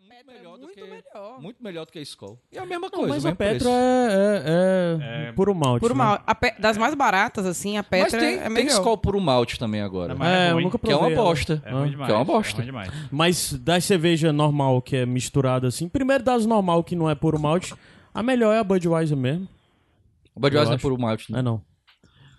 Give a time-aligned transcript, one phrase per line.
[0.00, 1.40] muito melhor do muito que melhor.
[1.40, 2.38] muito melhor do que a Skol.
[2.52, 5.32] E é a mesma Não, coisa, mas a Petra é, é, é É.
[5.32, 5.80] puro malte.
[5.80, 5.96] Por né?
[5.96, 6.20] mal.
[6.26, 8.70] A pe- Das mais baratas, assim, a Mas Petra tem, é tem melhor.
[8.72, 10.14] Skol puro malte também agora.
[10.14, 11.62] Mas É, eu nunca que é uma provei bosta.
[11.64, 12.06] É ruim demais.
[12.06, 12.56] Que é uma bosta.
[12.56, 12.90] ruim demais.
[13.10, 17.38] Mas das cerveja normal que é misturada assim, primeiro das normal que não é puro
[17.38, 17.74] malte,
[18.14, 19.48] a melhor é a Budweiser mesmo.
[20.34, 20.82] O Budweiser Eu é acho.
[20.82, 21.38] puro malte, né?
[21.38, 21.62] É não.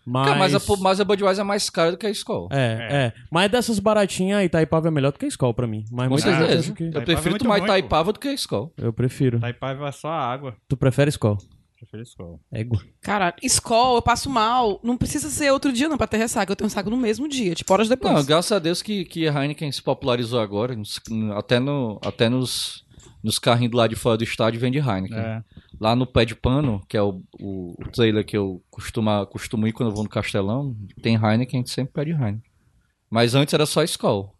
[0.10, 2.48] Mas, Cara, mas, a, mas a Budweiser é mais cara do que a Skol.
[2.50, 5.84] É, é, Mas dessas baratinhas, a Itaipava é melhor do que a Skol pra mim.
[5.92, 6.74] Mas Com muita certeza.
[6.74, 6.84] que...
[6.84, 7.60] Eu Itaipava é prefiro muito tomar.
[7.60, 8.74] Itaipava do que a Skol.
[8.78, 9.38] Eu prefiro.
[9.42, 10.56] Taipava é só água.
[10.66, 11.38] Tu prefere Skol?
[11.78, 12.40] Prefiro escola.
[12.52, 12.82] Égua.
[13.02, 14.80] Cara, escola, eu passo mal.
[14.84, 16.52] Não precisa ser outro dia, não, pra ter ressaca.
[16.52, 18.14] Eu tenho ressaca no mesmo dia, tipo, horas depois.
[18.14, 20.76] Não, graças a Deus que, que a Heineken se popularizou agora.
[21.38, 22.84] até no, até nos,
[23.24, 25.20] nos carrinhos do lado de fora do estádio vende Heineken.
[25.20, 25.44] É.
[25.80, 29.68] Lá no Pé de Pano, que é o, o, o trailer que eu costumo, costumo
[29.68, 32.42] ir quando eu vou no Castelão, tem Heineken, a gente sempre pede Heineken.
[33.10, 34.34] Mas antes era só Skol.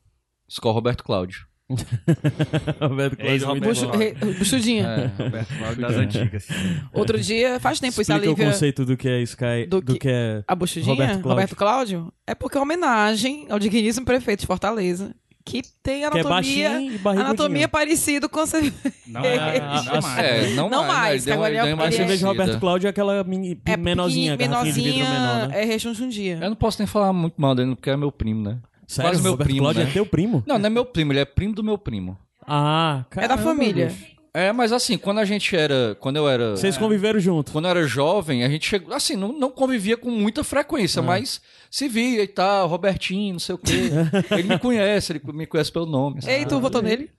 [0.50, 1.46] Skol Roberto Cláudio.
[2.80, 3.68] Roberto Cláudio é Roberto.
[3.68, 4.84] Bucho, re- buchudinha.
[4.88, 5.24] É.
[5.24, 6.48] Roberto Cláudio das antigas.
[6.94, 8.52] Outro dia, faz tempo, isso a Explica o Lívia...
[8.54, 10.10] conceito do que é Sky, Do do, que- que...
[10.10, 10.44] é...
[10.48, 10.94] A buchudinha?
[10.94, 12.00] Roberto Roberto Cláudio.
[12.00, 12.14] Cláudio?
[12.26, 15.14] É porque é uma homenagem ao digníssimo prefeito de Fortaleza,
[15.48, 16.30] que tem Que é anatomia...
[16.30, 17.26] baixinho e barrigudinho.
[17.26, 18.74] anatomia parecida com a cerveja.
[19.08, 20.18] Não é, não é ah, mais.
[20.20, 21.38] É, não, Não mais, né?
[21.38, 22.28] mais, agora é- cerveja emagrecida.
[22.28, 25.62] Roberto Cláudio é aquela mini, É menorzinha, de menorzinha, menor, né?
[25.62, 26.40] é rechonchundinha.
[26.42, 28.58] Eu não posso nem falar muito mal dele, porque é meu primo, né?
[28.86, 29.90] Sério, quase meu Roberto primo, Cláudio né?
[29.90, 30.44] é teu primo?
[30.46, 32.18] Não, não é meu primo, ele é primo do meu primo.
[32.46, 33.88] Ah, É da família.
[33.88, 34.17] bicho.
[34.38, 35.96] É, mas assim, quando a gente era.
[36.00, 36.52] Quando eu era.
[36.52, 37.52] Vocês conviveram junto.
[37.52, 38.94] Quando eu era jovem, a gente chegou.
[38.94, 43.56] Assim, não, não convivia com muita frequência, mas se via e tal, Robertinho, não sei
[43.56, 43.90] o quê.
[44.30, 46.22] ele me conhece, ele me conhece pelo nome.
[46.22, 46.34] sabe?
[46.36, 47.10] Ei, tu votou nele?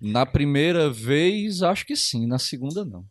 [0.00, 2.26] Na primeira vez, acho que sim.
[2.26, 3.04] Na segunda, não.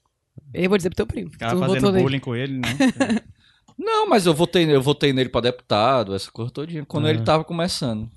[0.53, 1.31] Eu vou dizer pro teu primo.
[1.31, 2.03] Ficava tu fazendo votou nele.
[2.03, 2.67] bullying com ele, né?
[3.81, 7.11] Não, mas eu votei, eu votei nele pra deputado, essa coisa todinha, quando Ah.
[7.11, 8.09] ele tava começando.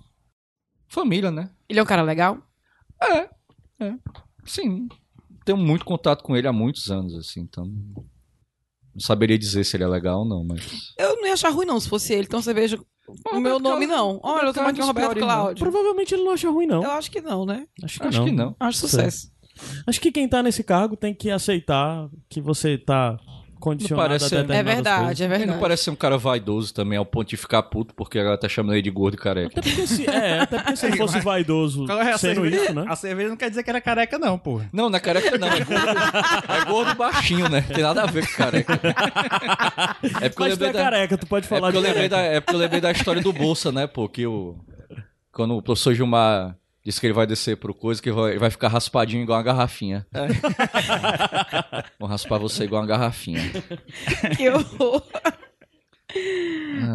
[0.88, 1.50] Família, né?
[1.68, 2.38] Ele é um cara legal?
[3.00, 3.28] É,
[3.84, 3.94] é.
[4.44, 4.88] Sim.
[5.44, 7.64] Tenho muito contato com ele há muitos anos, assim, então.
[8.94, 10.60] Não saberia dizer se ele é legal ou não, mas.
[10.98, 12.24] Eu não ia achar ruim, não, se fosse ele.
[12.24, 12.78] Então cerveja.
[13.08, 14.20] O meu Roberto nome, não.
[14.22, 15.64] Olha, eu tô aqui Roberto o Roberto Cláudio, Cláudio.
[15.64, 16.82] Provavelmente ele não acha ruim, não.
[16.82, 17.66] Eu acho que não, né?
[17.82, 18.24] Acho que Acho não.
[18.26, 18.56] que não.
[18.60, 19.32] Acho sucesso.
[19.86, 23.18] Acho que quem tá nesse cargo tem que aceitar que você tá
[23.62, 25.20] condicionado parece- a É É verdade, coisas.
[25.20, 25.60] é Ele não verdade.
[25.60, 28.74] parece ser um cara vaidoso também, ao ponto de ficar puto, porque ela tá chamando
[28.74, 29.58] ele de gordo e careca.
[29.58, 32.64] Até porque se, é, até porque se ele fosse vaidoso é a sendo cerveja?
[32.64, 32.84] isso, né?
[32.88, 34.60] A cerveja não quer dizer que era careca, não, pô.
[34.72, 35.88] Não, não é careca não, é gordo,
[36.48, 37.60] é gordo baixinho, né?
[37.62, 38.72] Tem nada a ver com careca.
[40.20, 40.78] É porque eu Mas tu lembrei é da...
[40.82, 42.28] careca, tu pode É falar porque, eu de lembrei careca.
[42.30, 44.08] da, é porque eu lembrei da história do Bolsa, né, pô?
[44.08, 44.56] Que o...
[45.32, 48.50] Quando o professor Gilmar disse que ele vai descer pro coisa, que vai, ele vai
[48.50, 50.06] ficar raspadinho igual uma garrafinha.
[51.98, 53.40] Vou raspar você igual uma garrafinha.
[54.36, 55.02] Que horror.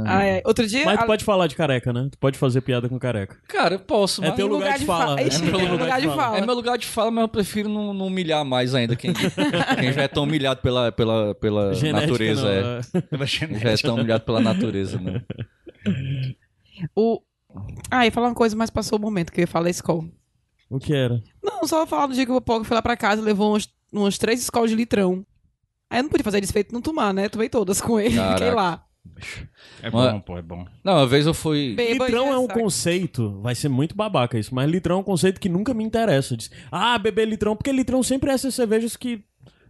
[0.05, 0.41] Ai.
[0.45, 0.85] Outro dia.
[0.85, 2.07] Mas tu a- pode falar de careca, né?
[2.11, 3.35] Tu pode fazer piada com careca.
[3.47, 4.35] Cara, eu posso, É mas...
[4.35, 5.17] teu lugar de fala.
[5.17, 6.37] fa- É meu é lugar de fala.
[6.37, 9.91] É meu lugar de fala, mas eu prefiro não, não humilhar mais ainda quem, quem
[9.93, 12.43] já é tão humilhado pela, pela, pela Genética, natureza.
[12.43, 12.79] não, é.
[13.23, 13.25] é.
[13.47, 15.21] Quem já é tão humilhado pela natureza, né?
[16.95, 17.21] O...
[17.89, 20.03] Ah, ia falar uma coisa, mas passou o momento que eu ia falar escola.
[20.69, 21.21] O que era?
[21.41, 23.69] Não, só falar do dia que o Pogo foi lá pra casa e levou umas,
[23.91, 25.25] umas três escolas de litrão.
[25.89, 27.29] Aí eu não podia fazer desfeito não tomar, né?
[27.29, 28.37] Tomei todas com ele, Caraca.
[28.37, 28.83] fiquei lá.
[29.81, 30.65] É Uma- bom, pô, é bom.
[30.83, 31.73] Não, uma vez eu fui...
[31.75, 35.03] Beba e litrão é um conceito, vai ser muito babaca isso, mas litrão é um
[35.03, 36.35] conceito que nunca me interessa.
[36.35, 39.23] Diz, ah, beber litrão, porque litrão sempre é essas cervejas que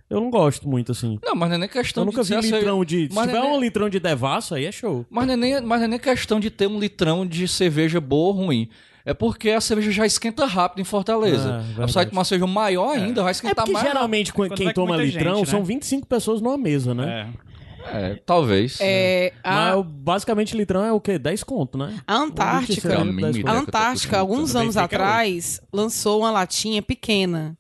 [0.10, 1.20] eu não gosto muito, assim.
[1.24, 3.08] Não, mas não é nem questão Eu nunca de vi ser essa- litrão de.
[3.10, 5.06] Se Mas tiver não é nem- um litrão de devassa, aí é show.
[5.10, 8.00] Mas não, é nem, mas não é nem questão de ter um litrão de cerveja
[8.00, 8.70] boa ou ruim.
[9.06, 11.50] É porque a cerveja já esquenta rápido em Fortaleza.
[11.50, 11.92] Ah, Aí verdade.
[11.92, 13.94] você vai tomar cerveja maior ainda, vai É esquentar porque mais rápido.
[13.96, 15.52] geralmente quando- Quando quem vai com toma litrão gente, né?
[15.52, 17.32] são 25 pessoas numa mesa, né?
[17.44, 17.48] É.
[17.90, 18.80] É, talvez.
[18.82, 21.18] É, Mas a, o- basicamente litrão é o quê?
[21.18, 21.96] 10 conto, né?
[22.06, 22.98] a Antártica.
[22.98, 23.26] Conto.
[23.26, 27.58] A que tô Antártica, alguns anos atrás, lançou uma latinha pequena.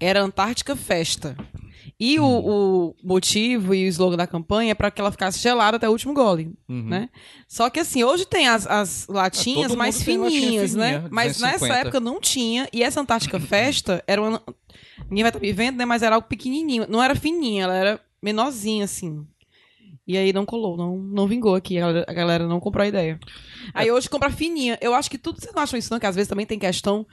[0.00, 1.36] Era Antártica Festa.
[2.00, 5.76] E o, o motivo e o slogan da campanha é para que ela ficasse gelada
[5.78, 6.84] até o último gole, Uhum.
[6.84, 7.08] né?
[7.48, 10.92] Só que assim, hoje tem as, as latinhas todo mais tem latinha fininhas, né?
[10.92, 11.66] fininha, Mas 250.
[11.66, 12.68] nessa época não tinha.
[12.72, 14.40] E essa Antártica Festa era uma...
[15.10, 15.84] Ninguém vai estar me vendo, né?
[15.84, 16.86] Mas era algo pequenininho.
[16.88, 19.26] Não era fininha, ela era menorzinha, assim.
[20.06, 21.78] E aí não colou, não, não vingou aqui.
[21.78, 23.18] A galera, a galera não comprou a ideia.
[23.74, 24.78] Aí hoje compra fininha.
[24.80, 25.98] Eu acho que tudo, vocês não acham isso não?
[26.00, 27.04] Que às vezes também tem questão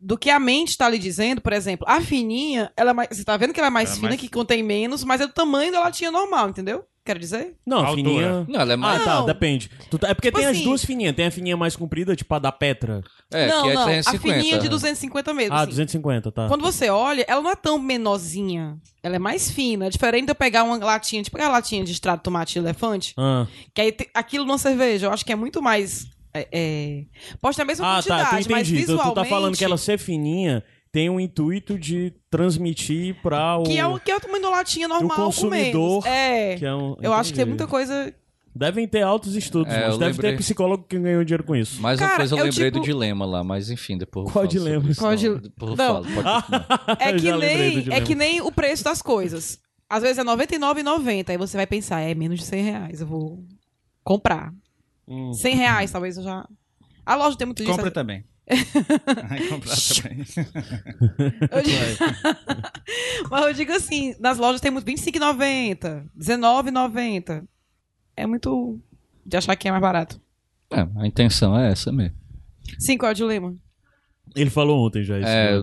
[0.00, 1.86] do que a mente tá lhe dizendo, por exemplo.
[1.88, 4.08] A fininha, ela é mais, você tá vendo que ela é mais Ela é fina,
[4.10, 6.84] mais- que contém menos, mas é do tamanho da latinha normal, entendeu?
[7.02, 7.56] Quero dizer?
[7.66, 7.96] Não, Altura.
[7.96, 8.46] fininha.
[8.46, 9.02] Não, ela é Ah, mais.
[9.04, 9.26] tá, Não.
[9.26, 9.70] depende.
[9.90, 11.16] Tu tá- É porque Tipo tem as assim- duas fininhas.
[11.16, 13.02] Tem a fininha mais comprida, tipo a da Petra.
[13.32, 13.84] É, não, que é não.
[13.84, 14.16] 350.
[14.16, 15.54] A fininha de 250 mesmo.
[15.54, 15.70] Ah, assim.
[15.70, 16.46] 250, tá.
[16.46, 18.76] Quando você olha, ela não é tão menorzinha.
[19.02, 19.86] Ela é mais fina.
[19.86, 22.58] É diferente de eu pegar uma latinha, tipo aquela latinha de extrato de tomate de
[22.58, 26.06] elefante, Ah, que aí te- aquilo numa cerveja, eu acho que é muito mais.
[26.32, 27.04] É, é...
[27.40, 28.84] Pode ter a mesma Ah, tá, quantidade, tu mas entendi.
[28.84, 29.10] Tu, visualmente...
[29.10, 30.62] tu tá falando que ela ser fininha
[30.92, 33.62] tem o intuito de transmitir para o.
[33.64, 36.06] Que é o que é o tamanho da latinha normal com consumidor, menos.
[36.06, 36.56] É.
[36.56, 38.12] que é um- Eu acho que tem muita coisa.
[38.52, 40.32] Devem ter altos estudos, É, mas deve lembrei.
[40.32, 41.80] ter psicólogo que ganhou dinheiro com isso.
[41.80, 44.32] Mais uma Cara, coisa eu é lembrei do tipo- dilema lá, mas enfim, depois eu
[44.32, 44.90] Qual dilema?
[44.90, 45.00] isso.
[45.00, 46.02] Qual Não, dil- Depois eu Não.
[46.02, 46.96] falo, pode continuar.
[46.98, 49.60] É que, do nem, é que nem o preço das coisas.
[49.88, 51.30] Às vezes é R$ 99,90.
[51.30, 53.00] Aí você vai pensar, é menos de 100 reais.
[53.00, 53.44] Eu vou
[54.02, 54.52] comprar.
[55.10, 55.32] Hum.
[55.34, 56.48] 100 reais, talvez eu já.
[57.04, 57.74] A loja tem muito disso.
[57.76, 58.24] Compra também.
[59.28, 60.24] Vai comprar também.
[61.50, 61.78] Eu digo-
[63.30, 67.44] Mas eu digo assim, nas lojas tem muito R$ 25,90, R$19,90.
[68.16, 68.80] É muito
[69.24, 70.20] de achar que é mais barato.
[70.72, 72.16] É, a intenção é essa mesmo.
[72.78, 73.54] Sim, qual é o dilema?
[74.34, 75.28] Ele falou ontem já isso.
[75.28, 75.56] É,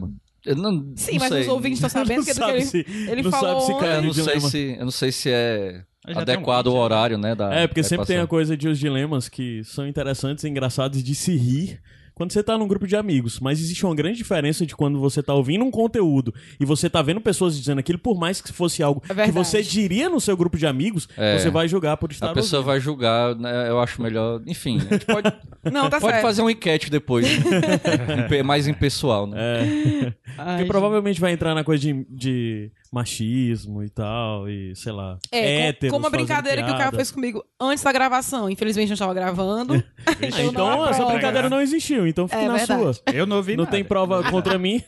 [0.45, 1.41] eu não, Sim, não mas sei.
[1.41, 3.71] os ouvintes estão sabendo que, do que sabe ele, se, ele não falou sabe se
[3.73, 3.79] ontem.
[3.85, 5.83] caiu eu não sei se, eu não sei se é
[6.15, 6.85] Um adequado o vídeo, né?
[6.85, 7.35] horário, né?
[7.35, 10.49] Da, É, porque da sempre tem a coisa de os dilemas que são interessantes e
[10.49, 11.79] engraçados de se rir
[12.13, 13.39] quando você tá num grupo de amigos.
[13.39, 16.99] Mas existe uma grande diferença de quando você tá ouvindo um conteúdo e você tá
[16.99, 20.35] vendo pessoas dizendo aquilo, por mais que fosse algo É que você diria no seu
[20.35, 21.37] grupo de amigos, É.
[21.37, 24.41] você vai julgar por estar A pessoa vai julgar, né, eu acho melhor.
[24.47, 25.31] Enfim, a gente pode,
[25.71, 26.21] Não, tá pode certo.
[26.23, 28.41] fazer uma enquete depois, né?
[28.43, 29.37] Mais impessoal, né?
[29.39, 34.91] É, Ai, porque provavelmente vai entrar na coisa de, de machismo e tal, e sei
[34.91, 35.17] lá.
[35.31, 38.49] É, héteros como a brincadeira que o cara fez comigo antes da gravação.
[38.49, 39.73] Infelizmente não estava gravando.
[40.07, 42.81] Não então essa brincadeira não existiu, então fique É na verdade.
[42.81, 42.93] sua.
[43.13, 43.75] Eu não ouvi Não nada.
[43.75, 44.81] tem prova contra mim.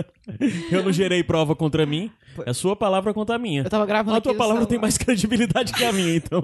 [0.70, 2.10] eu não gerei prova contra mim.
[2.46, 3.62] É sua palavra contra a minha.
[3.62, 6.42] Eu tava gravando A tua palavra tem mais credibilidade que a minha, então.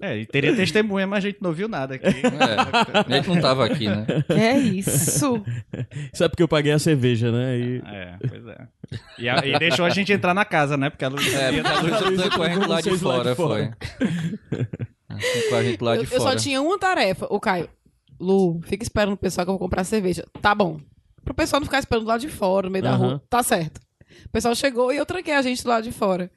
[0.00, 2.06] É, e teria testemunha, mas a gente não ouviu nada aqui.
[2.06, 4.06] É, a gente não tava aqui, né?
[4.30, 5.42] É isso?
[6.12, 7.58] Isso é porque eu paguei a cerveja, né?
[7.58, 7.82] E...
[7.86, 8.68] É, pois é.
[9.18, 10.90] E, a- e deixou a gente entrar na casa, né?
[10.90, 12.98] Porque a luz É, a Luísa Luísa foi com a gente lá de lá de
[13.02, 13.36] fora, fora.
[13.36, 13.70] foi.
[15.48, 16.36] Com a gente lá Eu, de eu só fora.
[16.38, 17.26] tinha uma tarefa.
[17.30, 17.68] O Caio,
[18.20, 20.24] Lu, fica esperando o pessoal que eu vou comprar cerveja.
[20.40, 20.80] Tá bom.
[21.24, 23.06] Pro pessoal não ficar esperando lá de fora, no meio da Aham.
[23.08, 23.22] rua.
[23.28, 23.80] Tá certo.
[24.26, 26.30] O pessoal chegou e eu tranquei a gente do lado de fora.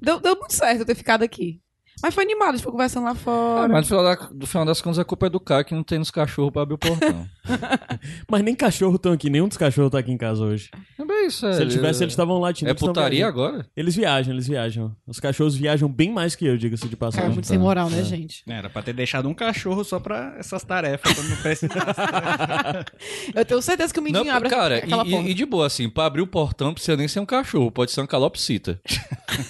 [0.00, 1.60] Deu, deu muito certo eu ter ficado aqui.
[2.02, 3.68] Mas foi animado, a gente foi conversando lá fora.
[3.68, 5.82] mas no final, da, no final das contas a culpa é do cara que não
[5.82, 7.26] tem nos cachorros pra abrir o portão.
[8.28, 10.68] Mas nem cachorro estão aqui, nenhum dos cachorros tá aqui em casa hoje.
[10.98, 11.52] É bem isso, é.
[11.54, 12.68] Se eles tivessem, eles estavam latindo.
[12.68, 13.66] É eles putaria agora?
[13.76, 14.94] Eles viajam, eles viajam.
[15.06, 17.30] Os cachorros viajam bem mais que eu, diga-se de passagem.
[17.30, 18.42] muito sem moral, né, gente?
[18.48, 22.00] Era pra ter deixado um cachorro só pra essas tarefas, quando não precisasse.
[23.34, 25.28] Eu tenho certeza que o menino abre cara, aquela e, porta.
[25.28, 27.70] e- e de boa, assim, pra abrir o portão não precisa nem ser um cachorro,
[27.70, 28.80] pode ser uma calopsita.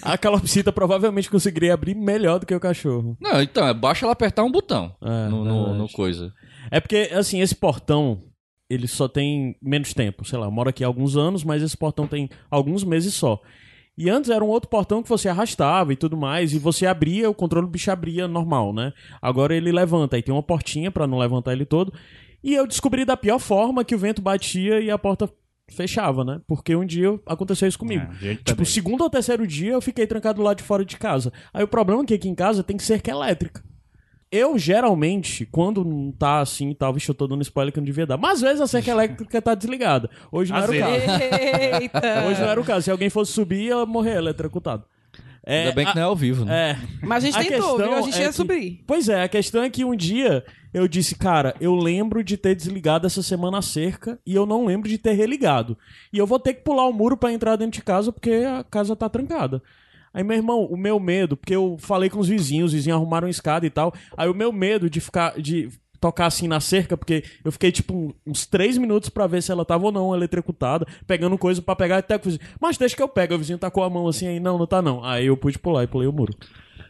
[0.03, 3.17] A calopsita provavelmente conseguiria abrir melhor do que o cachorro.
[3.21, 6.33] Não, então, é basta ela apertar um botão É, no, no, no coisa.
[6.71, 8.23] É porque, assim, esse portão,
[8.69, 10.25] ele só tem menos tempo.
[10.25, 13.41] Sei lá, eu moro aqui há alguns anos, mas esse portão tem alguns meses só.
[13.99, 17.31] E antes era um outro portão que você arrastava e tudo mais, e você abria,
[17.31, 18.93] o controle do bicho abria normal, né?
[19.23, 21.93] Agora ele levanta, aí tem uma portinha pra não levantar ele todo.
[22.45, 25.29] E eu descobri da pior forma que o vento batia e a porta
[25.71, 26.41] fechava, né?
[26.47, 28.05] Porque um dia aconteceu isso comigo.
[28.05, 28.63] É, gente Tipo, também.
[28.63, 31.33] o segundo ou terceiro dia eu fiquei trancado lá de fora de casa.
[31.53, 33.63] Aí o problema é que aqui em casa tem cerca elétrica.
[34.31, 37.85] Eu, geralmente, quando não tá assim e tal, vixe, eu tô dando spoiler que não
[37.85, 38.17] devia dar.
[38.17, 40.11] Mas às vezes a cerca elétrica tá desligada.
[40.33, 41.23] Hoje não Às era o caso.
[41.81, 42.27] Eita!
[42.29, 42.83] Hoje não era o caso.
[42.83, 44.85] Se alguém fosse subir, ia morrer eletrocutado.
[45.49, 46.71] É, Ainda bem que não é ao vivo, né?
[46.73, 47.95] é, Mas a gente A tentou, viu?
[47.95, 48.83] A gente é ia que- subir.
[48.85, 50.45] Pois é, a questão é que um dia
[50.75, 54.67] eu disse, cara, eu lembro de ter desligado essa semana a cerca e eu não
[54.67, 55.79] lembro de ter religado.
[56.13, 58.65] E eu vou ter que pular o muro pra entrar dentro de casa porque a
[58.65, 59.63] casa tá trancada.
[60.13, 63.29] Aí, meu irmão, o meu medo, porque eu falei com os vizinhos, os vizinhos arrumaram
[63.29, 63.93] escada e tal.
[64.17, 65.39] Aí o meu medo de ficar.
[65.41, 65.69] de
[66.01, 69.51] tocar assim na cerca, porque eu fiquei tipo um- uns três minutos pra ver se
[69.53, 72.49] ela tava ou não eletrocutada, pegando coisa pra pegar até que o vizinho.
[72.61, 74.81] Mas deixa que eu pego, o vizinho tacou a mão assim aí, não, não tá
[74.83, 75.05] não.
[75.05, 76.35] Aí eu pude pular e pulei o muro.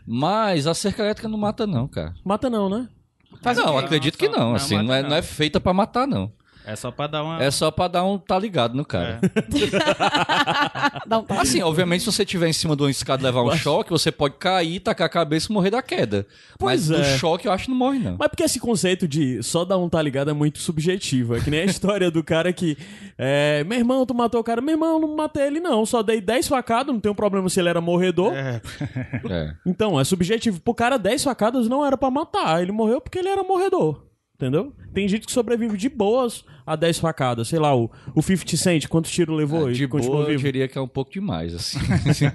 [0.07, 2.15] Mas a cerca elétrica não mata, não, cara.
[2.25, 2.89] Mata não, né?
[3.43, 4.49] Faz não, acredito Não, que não.
[4.51, 5.09] não Assim, mata, não é, não.
[5.11, 6.31] não é feita pra matar, não.
[6.67, 7.43] É só pra dar uma.
[7.43, 9.21] É só pra dar um tá ligado no cara.
[11.07, 11.41] Um tapa.
[11.41, 14.11] Assim, obviamente, se você estiver em cima de uma escada e levar um choque, você
[14.11, 16.27] pode cair, tacar a cabeça e morrer da queda.
[16.59, 17.03] Pois Mas é.
[17.03, 18.17] do choque eu acho que não morre, não.
[18.19, 21.37] Mas porque esse conceito de só dar um tá ligado é muito subjetivo.
[21.37, 22.77] É que nem a história do cara que.
[23.17, 24.61] É, meu irmão, tu matou o cara.
[24.61, 25.87] Meu irmão, eu não matei ele, não.
[25.87, 28.33] Só dei 10 facadas, não tem um problema se ele era morredor.
[28.35, 28.61] É,
[29.31, 29.55] É.
[29.65, 30.61] Então, é subjetivo.
[30.61, 32.63] Pro cara, 10 facadas não era pra matar.
[32.63, 34.06] Ele morreu porque ele era morredor.
[34.37, 34.75] Entendeu?
[34.93, 37.49] Tem gente que sobrevive de boas a 10 facadas.
[37.49, 39.71] Sei lá, o, o 50 Cent, quantos tiros levou?
[39.71, 40.43] É, de boa, eu vivo.
[40.43, 41.79] diria que é um pouco demais, assim.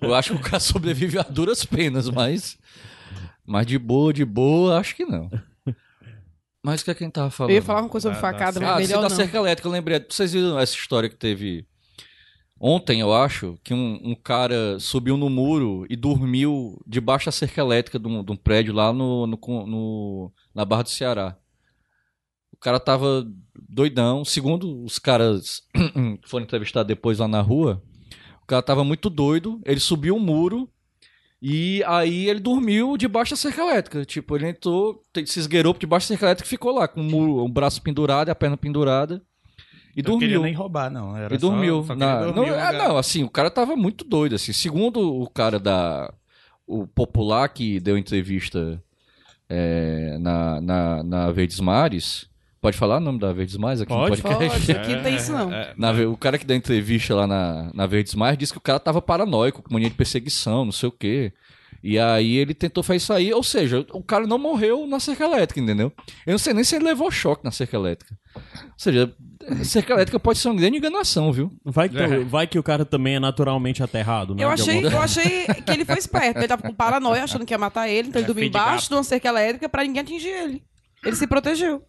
[0.00, 2.58] eu acho que o cara sobrevive a duras penas, mas...
[3.44, 5.28] Mas de boa, de boa, acho que não.
[6.64, 7.50] Mas o que é que a gente tava falando?
[7.50, 8.60] Eu ia falar uma coisa sobre Da- da facada.
[8.60, 9.16] Ah, mas sim, melhor da não.
[9.16, 10.04] cerca elétrica, eu lembrei.
[10.08, 11.66] Vocês viram essa história que teve
[12.62, 17.60] ontem, eu acho, que um, um cara subiu no muro e dormiu debaixo da cerca
[17.60, 21.36] elétrica de um, de um prédio lá no, no, no- na Barra do Ceará.
[22.62, 23.26] cara tava
[23.68, 24.24] doidão.
[24.24, 25.62] Segundo os caras
[26.22, 27.82] que foram entrevistados depois lá na rua,
[28.42, 29.60] o cara tava muito doido.
[29.64, 30.70] Ele subiu um muro
[31.40, 34.04] e aí ele dormiu debaixo da cerca elétrica.
[34.04, 37.44] Tipo, ele entrou, se esgueirou debaixo da cerca elétrica e ficou lá, com o, muro,
[37.44, 39.20] o braço pendurado e a perna pendurada.
[39.96, 40.42] E dormiu.
[40.42, 41.16] nem roubar, não.
[41.16, 41.84] Era E só- dormiu.
[41.84, 44.52] só na- não, é, não, assim, o cara tava muito doido, assim.
[44.52, 46.12] Segundo o cara da...
[46.66, 48.82] O popular que deu entrevista
[49.48, 52.30] é, na, na, na Verdes Mares...
[52.60, 54.58] Pode falar o nome da Verdes Mares aqui Pode, no podcast?
[54.60, 55.52] Pode, aqui não tem isso não.
[55.52, 58.60] É, Na o cara que deu entrevista lá na, na Verdes Mares disse que o
[58.62, 61.32] cara tava paranoico, com mania de perseguição, não sei o quê.
[61.82, 65.24] E aí ele tentou fazer isso aí, ou seja, o cara não morreu na cerca
[65.24, 65.92] elétrica, entendeu?
[66.24, 68.16] Eu não sei nem se ele levou choque na cerca elétrica.
[68.36, 68.42] Ou
[68.78, 69.12] seja,
[69.48, 71.50] a cerca elétrica pode ser uma grande enganação, viu?
[71.64, 72.18] Vai que, É.
[72.24, 74.44] vai que o cara também é naturalmente aterrado, né?
[74.44, 76.38] Eu de achei, eu achei que ele foi esperto.
[76.38, 78.74] Ele tava com paranoia, achando que ia matar ele, então ele É, dormiu de embaixo
[78.84, 78.88] gato.
[78.90, 80.62] de uma cerca elétrica pra ninguém atingir ele.
[81.04, 81.82] Ele se protegeu.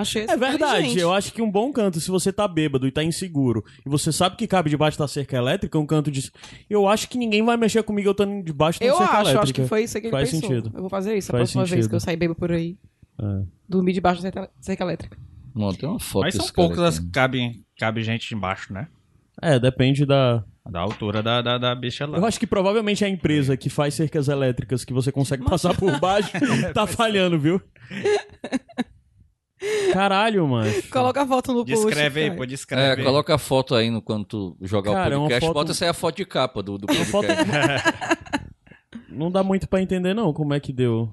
[0.00, 2.90] Achei isso É verdade, eu acho que um bom canto, se você tá bêbado e
[2.92, 6.30] tá inseguro, e você sabe que cabe debaixo da cerca elétrica, um canto de.
[6.70, 9.20] Eu acho que ninguém vai mexer comigo eu estando debaixo da Eu cerca acho, eu
[9.22, 9.42] elétrica.
[9.42, 10.48] acho que foi isso que ele Faz pensou.
[10.48, 10.70] sentido.
[10.74, 11.88] Eu vou fazer isso a Faz próxima vez sentido.
[11.90, 12.76] que eu sair bêbado por aí.
[13.20, 13.42] É.
[13.68, 15.18] Dormir debaixo da cerca- cerca elétrica.
[15.54, 18.86] Não, tem uma foto Mas são poucas as que cabem, cabe gente embaixo, né?
[19.42, 20.44] É, depende da.
[20.70, 22.18] Da altura da, da, da bicha lá.
[22.18, 25.98] Eu acho que provavelmente a empresa que faz cercas elétricas que você consegue passar por
[25.98, 26.30] baixo
[26.74, 27.58] tá falhando, viu?
[29.92, 30.70] Caralho, mano.
[30.90, 31.84] Coloca a foto no post.
[31.86, 33.00] Descreve aí, pô, É, descreve.
[33.00, 33.06] aí.
[33.06, 35.46] coloca a foto aí no, quando tu jogar Cara, é o uma podcast.
[35.46, 38.48] foto- Bota essa aí a foto de capa do, do Uma foto- podcast.
[39.10, 41.10] Não dá muito pra entender, não, como é que deu.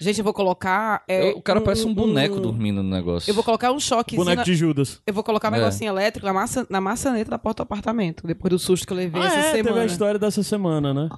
[0.00, 1.02] Gente, eu vou colocar.
[1.08, 3.30] é, o cara parece um boneco um- dormindo no negócio.
[3.30, 4.22] Eu vou colocar um choquezinho.
[4.22, 5.00] Boneco na- de Judas.
[5.06, 5.58] Eu vou colocar um É.
[5.58, 6.66] negocinho elétrico na, massa...
[6.68, 8.26] na maçaneta da porta do apartamento.
[8.26, 9.82] Depois do susto que eu levei Ah, essa é, teve semana.
[9.82, 11.08] a história dessa semana, né?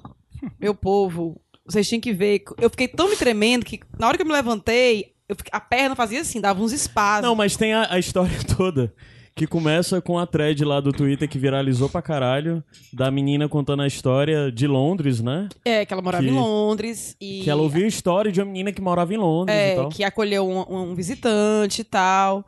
[0.59, 2.43] Meu povo, vocês tinham que ver.
[2.59, 5.95] Eu fiquei tão me tremendo que na hora que eu me levantei, eu a perna
[5.95, 7.23] fazia assim, dava uns espasmos.
[7.29, 8.93] Não, mas tem a, a história toda.
[9.35, 12.61] Que começa com a thread lá do Twitter que viralizou pra caralho.
[12.91, 15.47] Da menina contando a história de Londres, né?
[15.63, 17.15] É, que ela morava Que- em Londres.
[17.21, 19.75] E Que ela ouviu a história de uma menina que morava em Londres e É,
[19.75, 19.87] tal.
[19.89, 22.43] que acolheu um, um visitante e tal.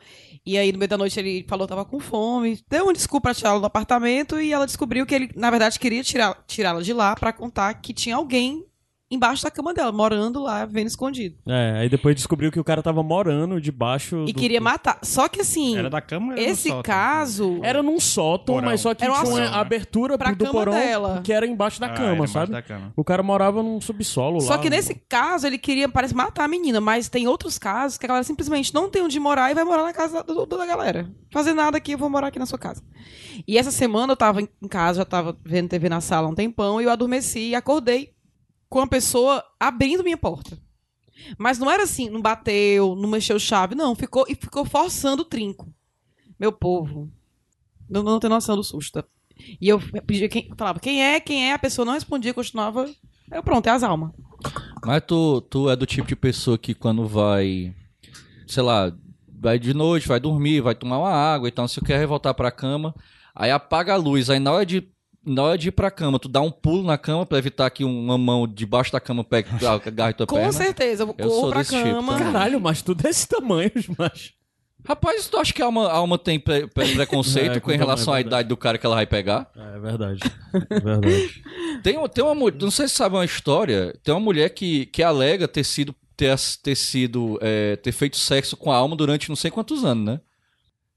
[0.46, 2.60] E aí, no meio da noite, ele falou que tava com fome.
[2.70, 6.04] Deu uma desculpa pra tirá-la do apartamento e ela descobriu que ele, na verdade, queria
[6.04, 8.66] tirá-la de lá pra contar que tinha alguém
[9.12, 11.36] embaixo da cama dela, morando lá, vendo escondido.
[11.48, 14.24] É, aí depois descobriu que o cara tava morando debaixo.
[14.28, 14.98] E do- queria matar.
[15.04, 16.82] Só que assim, Era da cama ou era no esse sótão?
[16.84, 17.60] caso.
[17.62, 18.70] Era num sótão, Porão.
[18.70, 19.58] mas só que Era uma tinha uma só, né?
[19.60, 21.22] abertura Pra do cama porão dela.
[21.24, 22.52] que era embaixo da Ah, cama, embaixo sabe?
[22.52, 22.94] da cama.
[22.96, 24.46] O cara morava num subsolo lá.
[24.46, 28.06] Só que nesse caso, ele queria, parece, matar a menina, mas tem outros casos que
[28.06, 30.66] a galera simplesmente não tem onde morar e vai morar na casa do- do- da
[30.66, 31.10] galera.
[31.32, 32.82] Fazer nada aqui, eu vou morar aqui na sua casa.
[33.48, 36.30] E essa semana eu tava em em casa, já tava vendo TV na sala há
[36.30, 38.12] um tempão, e eu adormeci e acordei
[38.72, 40.58] com a pessoa abrindo minha porta.
[41.38, 43.94] Mas não era assim, não bateu, não mexeu chave, não.
[43.94, 45.72] Ficou e ficou forçando o trinco.
[46.40, 47.12] Meu povo.
[47.90, 49.04] Não, não tem noção do susto.
[49.60, 52.90] E eu pedia quem, falava, quem é, quem é, a pessoa não respondia, continuava.
[53.30, 54.12] Eu, pronto, é as almas.
[54.86, 57.76] Mas tu, tu é do tipo de pessoa que quando vai,
[58.48, 58.96] sei lá,
[59.28, 62.50] vai de noite, vai dormir, vai tomar uma água e tal, se quer voltar pra
[62.50, 62.96] cama,
[63.36, 64.90] aí apaga a luz, aí na hora de
[65.26, 67.84] na hora de ir pra cama, tu dá um pulo na cama pra evitar que
[67.84, 69.50] uma mão debaixo da cama pegue
[69.86, 70.52] agarre tua Com perna.
[70.52, 72.14] certeza, eu Eu corro sou pra desse tipo cama.
[72.18, 72.32] também.
[72.34, 74.34] Caralho, mas tu desse tamanho, mas.
[74.84, 77.78] Rapaz, tu acha que a alma, a alma tem pre- pre- preconceito É, com em
[77.78, 79.48] relação é à idade do cara que ela vai pegar?
[79.56, 80.20] É verdade.
[80.72, 81.44] É verdade.
[81.84, 85.04] Tem, tem uma mulher, não sei se sabe uma história, tem uma mulher que, que
[85.04, 89.36] alega ter sido, ter, ter sido, é, ter feito sexo com a alma durante não
[89.36, 90.20] sei quantos anos, né?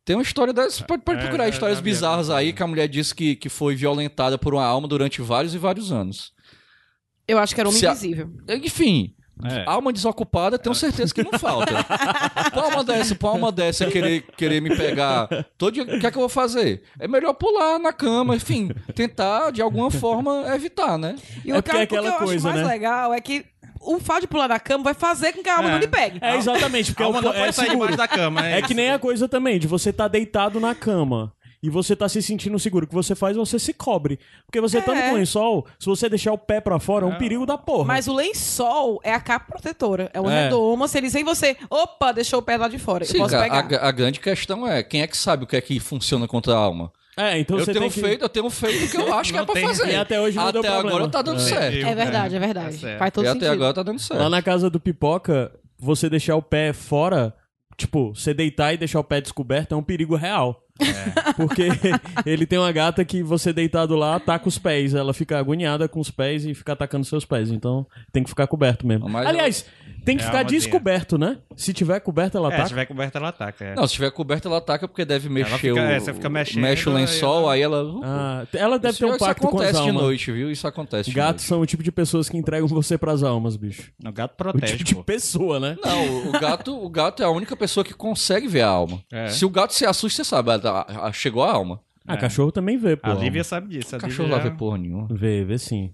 [0.05, 2.67] Tem uma história dessas, pode, pode É, procurar já- histórias vi bizarras aí, que a
[2.67, 6.33] mulher disse que, que foi violentada por uma alma durante vários e vários anos.
[7.27, 8.31] Eu acho que era homem Se a- invisível.
[8.49, 9.65] Enfim, É.
[9.67, 11.83] alma desocupada, tenho certeza que não falta.
[12.53, 16.11] Pra alma dessa, pra alma dessa querer, querer me pegar todo dia, o que é
[16.11, 16.83] que eu vou fazer?
[17.01, 21.17] É melhor pular na cama, enfim, tentar de alguma forma evitar, né?
[21.45, 22.73] E É o porque cara, é aquela que eu coisa, acho mais né?
[22.73, 23.45] legal é que
[23.81, 25.73] o fato de pular na cama vai fazer com que a alma É.
[25.73, 26.19] não lhe pegue.
[26.23, 27.91] É exatamente, porque A alma é, não o- é pode sair seguro.
[27.91, 28.47] debaixo da cama.
[28.47, 31.33] É que nem a coisa também, de você tá deitado na cama.
[31.65, 32.85] E você tá se sentindo seguro.
[32.85, 34.19] O que você faz, você se cobre.
[34.45, 35.11] Porque você tá É.
[35.11, 37.87] no lençol, se você deixar o pé pra fora, é um perigo da porra.
[37.87, 40.11] Mas o lençol é a capa protetora.
[40.13, 40.43] É uma É.
[40.45, 40.87] redoma.
[40.87, 43.07] Se eles veem você, opa, deixou o pé lá de fora.
[43.07, 43.67] Sim, eu posso pegar.
[43.83, 46.53] a, a grande questão é quem é que sabe o que é que funciona contra
[46.53, 46.93] a alma?
[47.17, 48.01] É, então eu você tenho tem que...
[48.01, 49.89] feito, eu tenho feito o que eu acho que é pra tem- fazer.
[49.89, 50.89] E até hoje não Até deu problema.
[50.97, 51.45] agora tá dando É.
[51.45, 51.87] certo.
[51.87, 52.79] É verdade, é verdade.
[52.79, 52.99] Tá.
[52.99, 53.45] Faz todo E sentido.
[53.45, 54.21] até agora tá dando certo.
[54.21, 57.33] Lá na casa do Pipoca, você deixar o pé fora,
[57.79, 60.61] tipo, você deitar e deixar o pé descoberto é um perigo real.
[61.37, 61.69] Porque
[62.27, 64.95] ele tem uma gata que você deitado lá, ataca os pés.
[64.95, 67.51] Ela fica agoniada com os pés e fica atacando seus pés.
[67.51, 69.09] Então tem que ficar coberto mesmo.
[69.09, 69.67] Mas Aliás,
[70.05, 71.39] tem que É ficar descoberto, né?
[71.57, 72.69] Se tiver coberto, ela É, se ataca.
[72.69, 73.65] tiver coberta, ela ataca.
[73.65, 73.75] É.
[73.75, 75.79] Não, se tiver coberta, ela ataca porque deve mexer fica- o.
[75.79, 77.85] é, você fica mexendo, mexe o lençol, aí ela.
[78.03, 80.03] Ah, ela deve isso, ter um isso pacto com as acontece de almas.
[80.03, 80.51] noite, viu?
[80.51, 81.11] Isso acontece.
[81.11, 81.49] de Gatos noite.
[81.49, 83.93] são o tipo de pessoas que entregam você pras almas, bicho.
[84.05, 85.05] O gato O protege, tipo de pô.
[85.05, 85.77] pessoa, né?
[85.83, 89.01] Não, o- o gato, o gato é a única pessoa que consegue ver a alma.
[89.13, 89.29] É.
[89.29, 91.81] Se o gato se assusta, você sabe, ah, ah, chegou a alma.
[92.07, 93.11] Ah, cachorro também vê, pô.
[93.11, 93.97] A Lívia sabe disso.
[93.97, 94.51] A cachorro Lívia lá já...
[94.51, 95.07] vê porra nenhuma.
[95.11, 95.93] Vê, vê sim.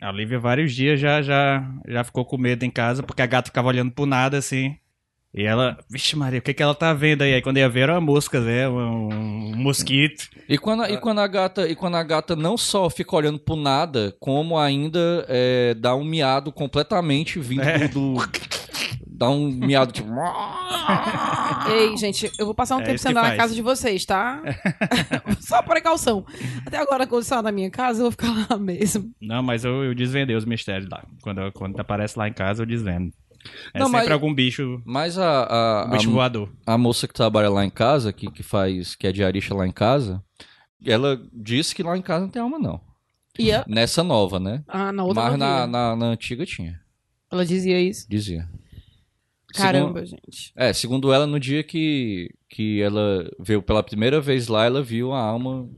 [0.00, 3.48] A Lívia vários dias já, já, já ficou com medo em casa, porque a gata
[3.48, 4.76] ficava olhando pro nada, assim.
[5.32, 7.34] E ela, vixe Maria, o que, que ela tá vendo aí?
[7.34, 8.66] Aí quando ia ver era uma mosca, né?
[8.68, 9.08] Um,
[9.52, 10.28] um mosquito.
[10.48, 13.38] E quando, a- e quando a gata e quando a gata não só fica olhando
[13.38, 17.86] pro nada, como ainda é, dá um miado completamente vindo É.
[17.88, 18.14] do,
[19.16, 20.08] dá um miado tipo
[21.70, 24.42] Ei, gente, eu vou passar um É tempo sem andar na casa de vocês, tá?
[25.40, 26.24] Só precaução.
[26.64, 29.10] Até agora, quando você na minha casa, eu vou ficar lá mesmo.
[29.20, 31.04] Não, mas eu, eu desvendei os mistérios lá.
[31.22, 33.10] Quando, quando aparece lá em casa, eu desvendo.
[33.72, 36.48] É Não, sempre mas- algum bicho, Mas a, a, um bicho a, voador.
[36.66, 39.72] a moça que trabalha lá em casa, que, que faz, que é diarista lá em
[39.72, 40.22] casa,
[40.84, 42.80] ela disse que lá em casa não tem alma, não.
[43.38, 43.64] E a...
[43.68, 44.64] Nessa nova, né?
[44.66, 46.80] Ah, na outra Mas na, na, na antiga tinha,
[47.30, 48.06] Ela dizia isso.
[48.08, 48.48] dizia.
[49.56, 50.52] Caramba, Segundo, gente.
[50.56, 55.12] é, segundo ela, no dia que, que ela veio pela primeira vez lá, ela viu
[55.12, 55.68] a alma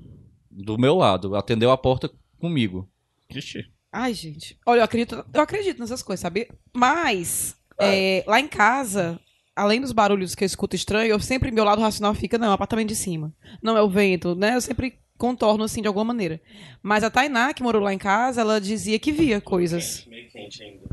[0.50, 2.88] do meu lado, atendeu a porta comigo.
[3.34, 3.64] Ixi.
[3.92, 4.58] Ai, gente.
[4.66, 6.48] Olha, eu acredito, eu acredito nessas coisas, sabe?
[6.74, 9.18] Mas, é, lá em casa,
[9.56, 12.50] além dos barulhos que eu escuto estranho, eu sempre, meu lado racional fica, não, é
[12.50, 13.32] o apartamento de cima.
[13.62, 14.54] Não é o vento, né?
[14.54, 16.40] Eu sempre contorno assim de alguma maneira.
[16.82, 20.06] Mas a Tainá, que morou lá em casa, ela dizia que via coisas.
[20.06, 20.88] Meio quente ainda.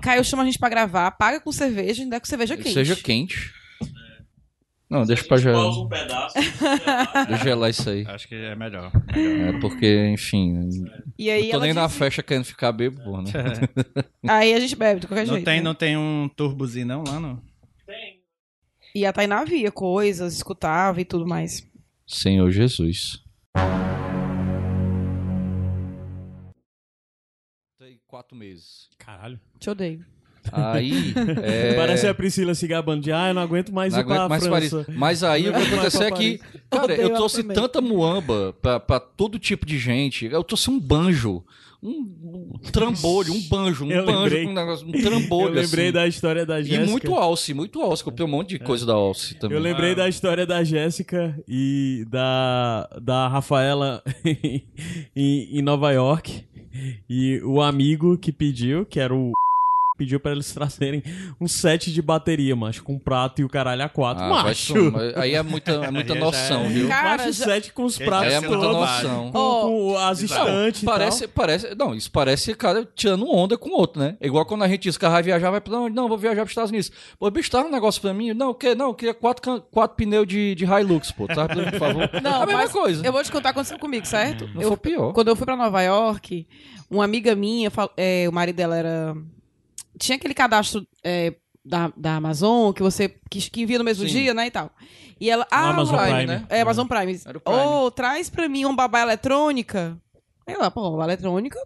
[0.00, 2.72] Caio chama a gente pra gravar, paga com cerveja, ainda é com cerveja quente.
[2.72, 3.52] Seja quente.
[4.90, 6.34] Não, deixa pra gelar, um pedaço.
[7.28, 8.04] deixa gelar isso aí.
[8.06, 8.92] Acho que é melhor.
[9.08, 10.84] É porque, enfim,
[11.18, 13.32] E aí, tô nem na dizia- festa querendo ficar bebo, né?
[14.28, 15.44] aí a gente bebe de qualquer Não jeito.
[15.46, 15.62] tem, né?
[15.62, 17.42] não tem um turbozinho não lá no...
[18.94, 21.66] E a Tainá via coisas, escutava e tudo mais.
[22.06, 23.20] Senhor Jesus.
[28.14, 28.88] Quatro meses.
[28.96, 29.40] Caralho.
[29.58, 30.06] Te odeio.
[30.52, 31.14] Aí.
[31.42, 34.14] é, Parece a Priscila se gabando de, ah, eu não aguento mais não ir pra
[34.16, 34.84] aguento mais França.
[34.84, 34.98] Paris.
[34.98, 37.54] Mas aí o que Não aguento mais acontece é pra que, cara, eu trouxe também.
[37.56, 40.26] tanta muamba pra, pra todo tipo de gente.
[40.26, 41.42] Eu trouxe um banjo.
[41.82, 44.46] Um, um trambolho, um banjo, um Eu banjo, lembrei.
[44.46, 45.48] um, negócio, um trambolho.
[45.54, 45.92] Eu lembrei assim.
[45.92, 46.90] da história da E Jéssica.
[46.90, 48.02] muito alce, muito alce.
[48.02, 49.58] Comprei um monte de coisa da alce também.
[49.58, 54.02] Eu lembrei da história da Jéssica e da, da Rafaela
[55.14, 56.44] em, em Nova York.
[57.08, 59.32] E o amigo que pediu, que era o.
[59.96, 61.02] Pediu pra eles trazerem
[61.40, 64.24] um set de bateria, macho, com prato e o caralho a quatro.
[64.24, 64.74] Ah, macho!
[65.14, 66.88] Aí é muita, é muita noção, viu?
[66.88, 69.30] Cara, macho já- set com os pratos Aí é muita todos, noção.
[69.30, 69.60] com,
[69.92, 74.00] com as estantes e Parece, parece, não, isso parece cara tirando onda com o outro,
[74.00, 74.16] né?
[74.20, 75.94] Igual quando a gente diz que vai viajar, vai pra onde?
[75.94, 76.90] Não, vou viajar pros Estados Unidos.
[77.18, 78.32] Pô, bicho, tá um negócio pra mim?
[78.34, 78.74] Não, o quê?
[78.74, 81.26] Não, eu queria quatro, quatro pneus de, de Hilux, pô.
[81.28, 82.10] Tá, por favor?
[82.22, 83.06] Não, é a mesma mas coisa.
[83.06, 84.48] eu vou te contar o que aconteceu comigo, certo?
[84.54, 85.12] Não eu, foi pior.
[85.12, 86.46] Quando eu fui pra Nova York,
[86.90, 89.16] uma amiga minha, é, o marido dela era.
[89.98, 94.12] Tinha aquele cadastro é, da, da Amazon que você que, que envia no mesmo Sim.
[94.12, 94.46] dia, né?
[94.46, 94.70] E tal.
[95.20, 95.46] E ela.
[95.50, 96.46] Ah, Amazon Luana, Prime, né?
[96.48, 97.20] É, Amazon Prime.
[97.24, 97.58] Era o Prime.
[97.58, 99.96] Ô, traz pra mim uma babá eletrônica.
[100.46, 101.58] Aí lá, pô, babá eletrônica,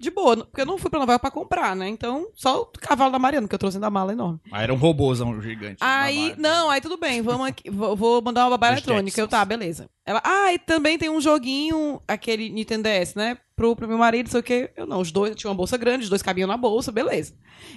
[0.00, 0.36] de boa.
[0.38, 1.88] Porque eu não fui pra Nova York pra comprar, né?
[1.88, 4.40] Então, só o cavalo da Mariana, que eu trouxe da mala enorme.
[4.50, 5.76] Aí era um robôzão gigante.
[5.80, 9.20] Aí, não, aí tudo bem, vamos aqui, vou, vou mandar uma babá eletrônica.
[9.20, 9.88] Eu, tá, beleza.
[10.04, 13.36] Ela, ah, e também tem um joguinho, aquele Nintendo DS, né?
[13.54, 14.70] Pro, pro meu marido, sei o quê.
[14.74, 17.34] Eu não, os dois, tinha uma bolsa grande, os dois cabiam na bolsa, beleza.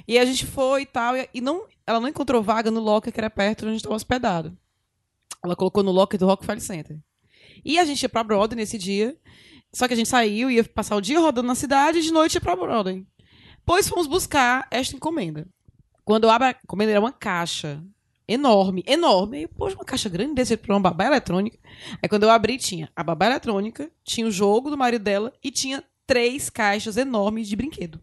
[0.08, 3.12] E a gente foi e tal, e, e não, ela não encontrou vaga no locker
[3.12, 4.58] que era perto onde a gente tava hospedado.
[5.44, 6.98] Ela colocou no locker do Rockefeller Center.
[7.66, 9.16] E a gente ia pra Broadway nesse dia,
[9.74, 12.36] só que a gente saiu, ia passar o dia rodando na cidade e de noite
[12.36, 13.06] ia pra Broadway.
[13.66, 15.48] Pois fomos buscar esta encomenda.
[16.06, 17.84] Quando eu abro a encomenda, era uma caixa
[18.28, 19.38] enorme, enorme.
[19.38, 21.58] Aí, poxa, uma caixa grande desse pra uma babá eletrônica.
[22.02, 25.50] Aí quando eu abri, tinha a babá eletrônica, tinha o jogo do marido dela e
[25.50, 28.00] tinha três caixas enormes de brinquedo.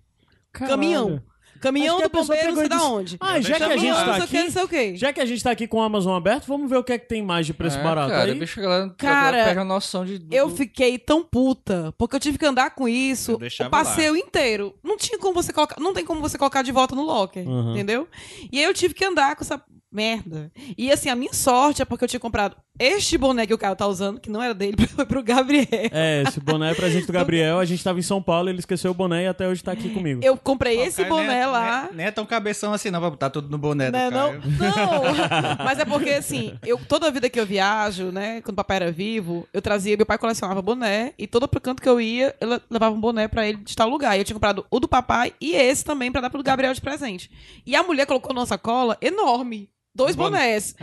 [0.53, 1.23] Caminhão.
[1.61, 3.17] Caminhão do bombeiro, não sei pegou e da onde.
[3.21, 4.51] Ah, já que a gente tá aqui.
[4.51, 4.97] sei o que.
[4.97, 6.99] Já que a gente tá aqui com o Amazon aberto, vamos ver o que é
[6.99, 8.11] que tem mais de preço É, barato.
[8.11, 8.39] Cara, aí.
[8.39, 10.19] bicho, a galera, Cara, pega noção de.
[10.19, 14.75] do- Eu fiquei tão puta, porque eu tive que andar com isso o passeio inteiro.
[14.83, 17.73] Não tinha como você colocar, não tem como você colocar de volta no locker, Uhum.
[17.73, 18.09] entendeu?
[18.51, 19.63] E aí eu tive que andar com essa
[19.93, 20.51] merda.
[20.79, 23.77] E assim, a minha sorte é porque eu tinha comprado este boné que o cara
[23.77, 25.67] tá usando, que não era dele, foi pro Gabriel.
[25.71, 27.59] É, esse boné é presente do Gabriel.
[27.59, 29.91] A gente tava em São Paulo, ele esqueceu o boné e até hoje tá aqui
[29.91, 30.21] comigo.
[30.25, 31.83] Eu comprei Ó, o esse Caio boné nem é- lá.
[31.89, 34.29] Nem, nem é tão cabeção assim, não, pra botar tudo no boné Né, do não,
[34.31, 34.43] Caio.
[34.59, 38.77] não, mas é porque assim, eu, toda vida que eu viajo, né, quando o papai
[38.79, 42.35] era vivo, eu trazia, meu pai colecionava boné, e todo pro canto que eu ia,
[42.41, 44.17] eu le- levava um boné pra ele de tal lugar.
[44.17, 46.81] E eu tinha comprado o do papai e esse também pra dar pro Gabriel de
[46.81, 47.31] presente.
[47.67, 49.69] E a mulher colocou numa sacola enorme,
[50.05, 50.31] dois Boné.
[50.39, 50.75] bonés.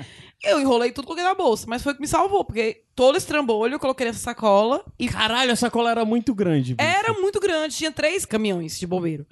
[0.43, 3.25] Eu enrolei tudo, coloquei na bolsa, mas foi o que me salvou, porque todo esse
[3.25, 6.75] trambolho eu coloquei nessa sacola e Caralho, essa cola era muito grande.
[6.75, 6.87] bicho.
[6.89, 9.25] era muito grande, tinha três caminhões de bombeiro.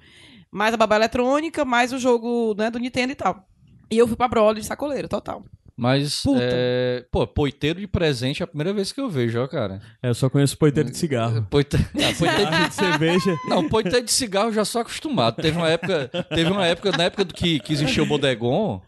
[0.52, 3.48] Mais a babá eletrônica, mais o jogo né, do Nintendo e tal.
[3.92, 5.44] E eu fui pra Broly de sacoleiro, total.
[5.78, 7.04] Mas, é...
[7.12, 9.82] pô, poiteiro de presente é a primeira vez que eu vejo, ó, cara.
[10.02, 11.46] É, eu só conheço poiteiro de cigarro.
[11.52, 11.76] Poite...
[11.76, 13.36] Ah, poiteiro de cerveja.
[13.50, 15.36] Não, poiteiro de cigarro eu já sou acostumado.
[15.42, 18.82] Teve uma época, teve uma época, na época do que, que existia o Bodegon,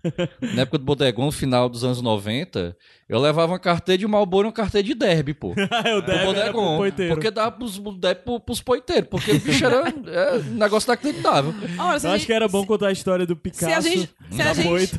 [0.54, 2.76] na época do Bodegon, no final dos anos 90,
[3.10, 5.54] eu levava uma carteira de Malboro e uma carteira de Derby, pô.
[5.86, 6.78] É, o pro Bodegon.
[6.78, 7.14] poiteiro.
[7.16, 11.54] Porque dava pros, Derby pro- pros poiteiros, porque o bicho era é, um negócio inacreditável.
[11.54, 13.82] Se Eu a acho gente- que era bom contar a história do Picasso Se a
[13.82, 14.92] gente, se a gente,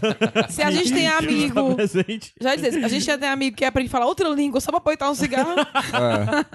[0.50, 1.77] se a gente tem amigo.
[1.78, 2.32] Presente.
[2.40, 4.80] Já disse, a gente já tem amigo que aprende a falar outra língua só pra
[4.80, 5.54] poitar um cigarro.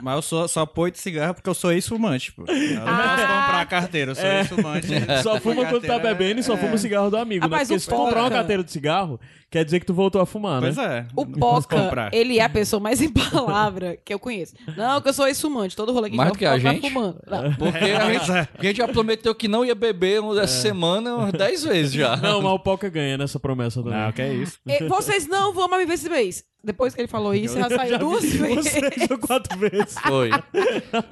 [0.02, 2.44] Mas eu sou, só poito cigarro porque eu sou ex-fumante, pô.
[2.48, 4.88] Eu não posso comprar a carteira, eu sou ex-fumante.
[5.24, 7.76] Só fuma quando tá bebendo e só fuma o cigarro do amigo, Rapaz, né?
[7.76, 9.20] Porque se tu comprar uma carteira de cigarro,
[9.54, 11.06] quer dizer que tu voltou a fumar, Pois né?
[11.08, 11.14] é.
[11.16, 14.56] O Poca, ele é a pessoa mais em palavra que eu conheço.
[14.76, 15.76] Não, que eu sou ex-fumante.
[15.76, 16.82] Todo rolê que Mais a gente que a gente?
[16.82, 17.22] tá fumando.
[17.30, 17.54] Não.
[17.54, 18.46] Porque a, Pois gente, é.
[18.46, 22.18] porque a gente já prometeu que não ia beber essa semana umas 10 vezes já.
[22.18, 24.00] Não, mas o Poca ganha nessa promessa também.
[24.00, 24.58] Não, que é isso.
[24.90, 26.44] Vocês não vão mais me ver esse mês.
[26.66, 28.74] Depois que ele falou isso, já saiu duas vezes.
[28.74, 29.96] Você ou quatro vezes.
[30.08, 30.30] Foi.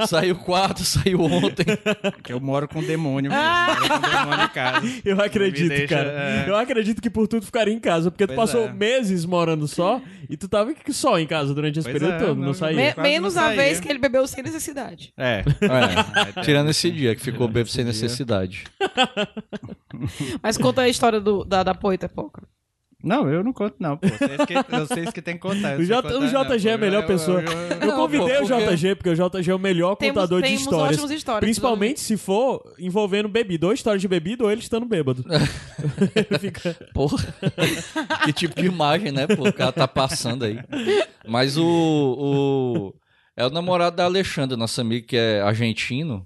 [0.07, 1.65] Saiu quatro, saiu ontem.
[2.13, 3.43] Porque eu moro com demônio mesmo.
[3.45, 3.67] Ah!
[3.75, 4.87] Eu moro com demônio em casa.
[5.03, 6.09] Eu acredito, deixa, cara.
[6.09, 6.45] é.
[6.49, 8.71] Eu acredito que por tudo ficaria em casa, porque tu Pois passou é.
[8.71, 12.37] meses morando só e tu tava só em casa durante esse Pois período é, todo,
[12.37, 12.95] não, não- saía.
[12.95, 13.61] Me- menos não a saía.
[13.61, 15.11] vez que ele bebeu sem necessidade.
[15.17, 15.43] É.
[16.37, 18.63] É, tirando esse dia que ficou bebo sem necessidade.
[20.41, 22.43] Mas conta a história do, da, da poita, Poca.
[23.03, 24.07] Não, eu não conto, não, pô.
[24.07, 25.75] Vocês que, vocês que tem que contar.
[25.75, 27.41] O não J- contar, o não, JG é a melhor Eu- pessoa.
[27.41, 30.13] eu- eu- Eu Não, convidei pô, o JG, porque o JG é o melhor Temos-
[30.15, 30.91] contador de temos histórias.
[30.97, 33.65] ótimas histórias, Principalmente se for envolvendo bebida.
[33.67, 35.25] Ou história de bebida ou ele estando bêbado.
[36.15, 36.75] Ele fica...
[36.93, 37.17] Porra.
[38.25, 39.47] que tipo de imagem, né, pô?
[39.47, 40.59] O cara tá passando aí.
[41.27, 41.65] Mas o.
[41.65, 42.93] o
[43.35, 46.25] é o namorado da Alexandra, nossa amiga, que é argentino.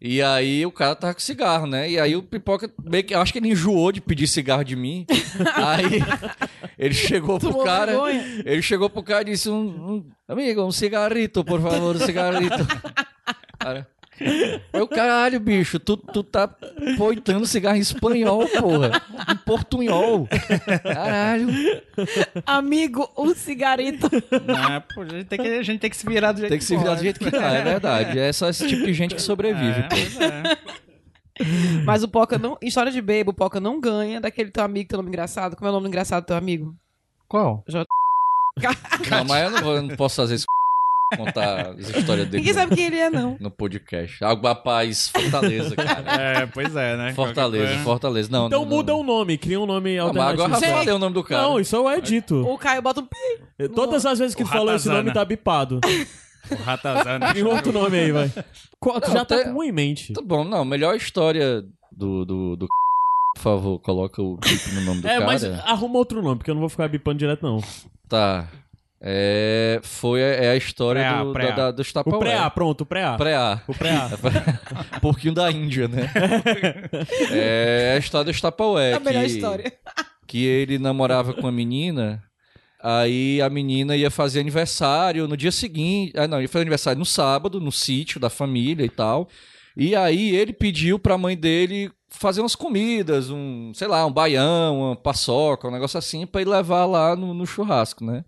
[0.00, 1.90] E aí o cara tava com cigarro, né?
[1.90, 4.76] E aí o pipoca, meio que, eu acho que ele enjoou de pedir cigarro de
[4.76, 5.04] mim.
[5.56, 6.00] aí
[6.78, 7.86] ele chegou pro Tomou cara.
[7.92, 8.42] vergonha.
[8.44, 9.56] Ele chegou pro cara e disse: um,
[9.94, 12.54] um- Amigo, um cigarrito, por favor, um cigarrito.
[13.58, 13.88] Cara,
[14.72, 16.48] eu, caralho, bicho, tu, tu tá
[16.96, 18.90] poitando cigarro em espanhol, porra.
[19.32, 20.28] Em portunhol.
[20.82, 21.48] Caralho.
[22.46, 24.08] Amigo, um cigarrito.
[24.46, 26.58] Não, pô, a, gente tem que, a gente tem que se virar do jeito Tem
[26.58, 28.18] que se virar do jeito que dá, é verdade.
[28.18, 29.80] É só esse tipo de gente que sobrevive.
[29.90, 30.58] É, é.
[31.84, 32.58] Mas o Poca não.
[32.60, 35.54] História de bebo, o Poca não ganha daquele teu amigo que tem nome engraçado.
[35.56, 36.74] Como é o nome engraçado do teu amigo?
[37.28, 37.62] Qual?
[37.68, 37.86] J-
[39.10, 40.46] Não, mas eu não, vou- eu não posso fazer isso.
[41.16, 43.36] Contar as histórias dele Ninguém no, sabe quem ele é, não.
[43.40, 44.22] no podcast.
[44.22, 46.22] Água Paz, Fortaleza, cara.
[46.22, 47.12] É, pois é, né?
[47.14, 47.78] Fortaleza.
[47.82, 48.28] Fortaleza.
[48.30, 50.42] Não, Então não, muda o nome, cria um nome Não, mas alternativo.
[50.44, 50.68] agora Sei.
[50.68, 51.42] já falei o nome do cara.
[51.42, 52.42] Não, isso é dito.
[52.46, 53.68] O Caio bota um pi.
[53.74, 55.80] Todas as vezes que O tu falou esse nome tá bipado.
[56.50, 57.32] O Ratazana.
[57.42, 58.28] Um outro nome aí, vai.
[58.28, 58.44] Tu
[58.86, 60.12] Não, já tá com um em mente.
[60.12, 60.64] Tá bom, não.
[60.64, 62.24] Melhor história do.
[62.24, 62.66] do, do
[63.34, 65.26] por favor, coloca o bip no nome do É, cara.
[65.26, 67.62] mas arruma outro nome, porque eu não vou ficar bipando direto, não.
[68.08, 68.48] Tá.
[69.00, 71.50] É, foi é a história Pré-A, do, pré-A.
[71.50, 73.16] da, da, dos O pré-A, pronto, o pré-A.
[73.16, 73.62] Pré-A.
[73.68, 74.10] O pré-A.
[75.00, 76.10] Porquinho da Índia, né?
[77.30, 78.96] é a história dos Tupperware.
[78.96, 79.72] a melhor que, história.
[80.26, 82.22] Que ele namorava com uma menina,
[82.82, 86.12] aí a menina ia fazer aniversário no dia seguinte.
[86.16, 89.28] Ah, não, ia fazer aniversário no sábado, no sítio da família e tal.
[89.76, 94.80] E aí ele pediu pra mãe dele fazer umas comidas, um, sei lá, um baião,
[94.80, 98.24] uma paçoca, um negócio assim, pra ele levar lá no, no churrasco, né?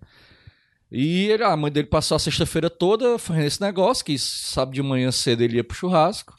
[0.93, 4.83] E ele- a mãe dele passou a sexta-feira toda fazendo esse negócio, que sábado de
[4.83, 6.35] manhã cedo ele ia pro churrasco.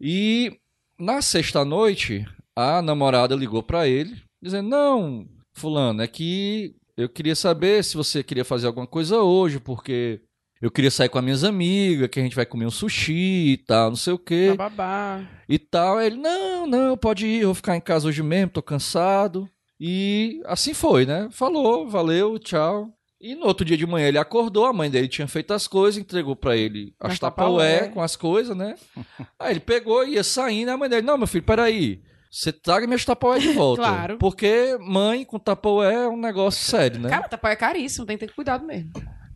[0.00, 0.58] E
[0.98, 7.82] na sexta-noite, a namorada ligou pra ele, dizendo: Não, Fulano, é que eu queria saber
[7.84, 10.20] se você queria fazer alguma coisa hoje, porque
[10.60, 13.56] eu queria sair com as minhas amigas, que a gente vai comer um sushi e
[13.56, 15.22] tal, não sei o quê Babá.
[15.48, 15.98] e tal.
[15.98, 19.48] Aí Ele, não, não, pode ir, eu vou ficar em casa hoje mesmo, tô cansado.
[19.80, 21.28] E assim foi, né?
[21.30, 22.90] Falou, valeu, tchau.
[23.26, 25.98] E no outro dia de manhã ele acordou, a mãe dele tinha feito as coisas,
[25.98, 27.94] entregou pra ele as As tapaué Tupperware.
[27.94, 28.74] com as coisas, né?
[29.40, 32.02] Aí ele pegou e ia saindo, a mãe dele, não, meu filho, peraí.
[32.30, 33.80] você traga minhas tapaué de volta.
[33.82, 34.18] Claro.
[34.18, 37.08] Porque mãe com tapaué é um negócio sério, né?
[37.08, 38.92] Cara, tapau é caríssimo, tem que ter cuidado mesmo.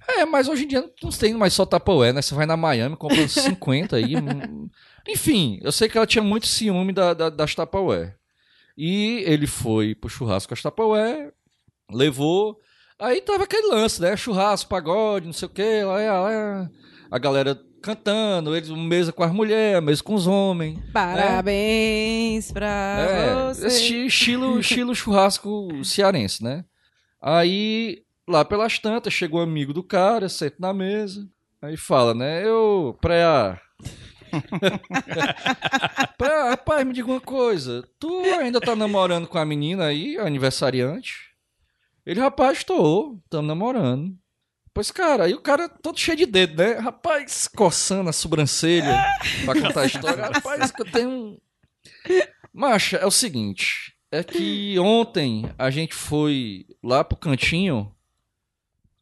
[0.06, 2.20] É, mas hoje em dia não tem mais só tapaué, né?
[2.20, 4.12] Você vai na Miami, compra uns 50 aí.
[5.08, 8.14] Enfim, eu sei que ela tinha muito ciúme da, da, das tapaué.
[8.76, 11.32] E ele foi pro churrasco com as tapaué,
[11.90, 12.60] levou.
[13.00, 14.16] Aí tava aquele lance, né?
[14.16, 15.82] Churrasco, pagode, não sei o quê.
[15.84, 16.70] Lá, lá, lá.
[17.10, 20.78] A galera cantando, eles mesa com as mulheres, mesa com os homens.
[20.92, 23.66] Parabéns pra É, você.
[23.68, 26.64] esse estilo, estilo churrasco cearense, né?
[27.22, 31.24] Aí, lá pelas tantas, chegou um amigo do cara, senta na mesa,
[31.62, 32.44] aí fala, né?
[32.46, 33.60] Eu, pra.
[36.18, 37.82] pra, rapaz, me diga uma coisa.
[37.98, 41.27] Tu ainda tá namorando com a menina aí, aniversariante?
[42.08, 44.16] Ele, rapaz, tô, tamo namorando.
[44.72, 46.78] Pois, cara, aí o cara todo cheio de dedo, né?
[46.78, 48.96] Rapaz, coçando a sobrancelha
[49.44, 50.24] pra contar a história.
[50.24, 51.38] Rapaz, que eu tenho um.
[52.50, 53.94] Macha, é o seguinte.
[54.10, 57.94] É que ontem a gente foi lá pro cantinho.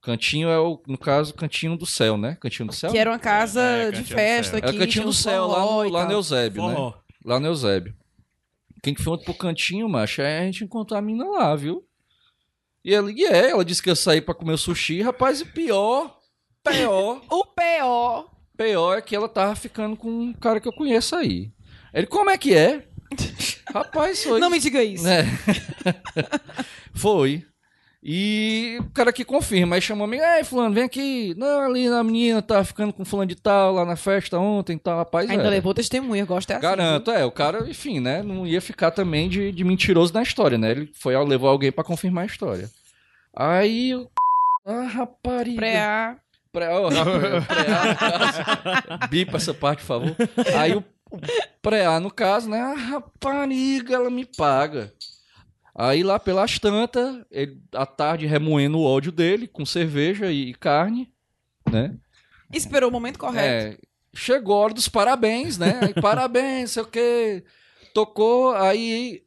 [0.03, 2.37] Cantinho é o, no caso, cantinho do céu, né?
[2.40, 2.90] Cantinho do céu?
[2.90, 4.57] Que era uma casa É, de Cantinho do festa.
[4.57, 4.77] É aqui.
[4.77, 6.75] o cantinho do céu, lá no, lá no Eusébio, né?
[6.75, 6.95] Forró.
[7.25, 7.95] Lá no Eusébio.
[8.83, 11.86] Quem que foi ontem pro cantinho, macho, é a gente encontrou a mina lá, viu?
[12.87, 15.44] E ela, e é, ela disse que ia sair pra comer o sushi, rapaz, e
[15.44, 16.20] pior,
[16.62, 18.27] pior, O P.O.
[18.57, 21.51] pior é que ela tava ficando com um cara que eu conheço aí.
[21.92, 22.87] Ele, como é que é?
[23.75, 24.38] Rapaz, foi.
[24.38, 25.05] Não me diga isso.
[25.09, 25.25] É.
[26.94, 27.44] Foi.
[28.09, 31.35] E o cara que confirma, aí chamou amigo, ei, fulano, vem aqui.
[31.37, 34.79] Não, ali a menina tá ficando com fulano de tal lá na festa ontem e
[34.79, 35.29] tal, rapaz.
[35.29, 35.51] Ainda é.
[35.51, 36.62] levou testemunha, eu gosto é assim.
[36.62, 40.57] Garanto, é, o cara, enfim, né, não ia ficar também de, de mentiroso na história,
[40.57, 40.71] né?
[40.71, 42.71] Ele foi levou alguém pra confirmar a história.
[43.35, 44.09] Aí, o
[44.64, 45.57] ah, rapariga.
[45.57, 46.16] Pré-A.
[46.53, 49.09] Pré, oh, pré-A, no caso.
[49.11, 50.16] Bipa essa parte, por favor.
[50.57, 51.19] Aí o, o
[51.61, 52.61] pré-A, no caso, né?
[52.61, 54.92] A rapariga, ela me paga.
[55.79, 61.12] Aí lá pelas tantas, ele, à tarde remoendo o ódio dele com cerveja e carne,
[61.71, 61.95] né?
[62.51, 63.77] Esperou o momento correto.
[63.77, 63.79] É,
[64.15, 65.79] chegou a hora dos parabéns, né?
[65.83, 67.45] Aí, parabéns, sei o quê.
[67.93, 69.23] Tocou, aí.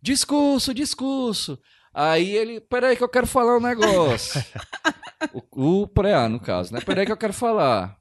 [0.00, 1.58] Discurso, discurso.
[1.92, 2.58] Aí ele.
[2.58, 4.42] Peraí, que eu quero falar um negócio.
[5.52, 6.80] o o pré no caso, né?
[6.80, 7.98] Peraí, que eu quero falar.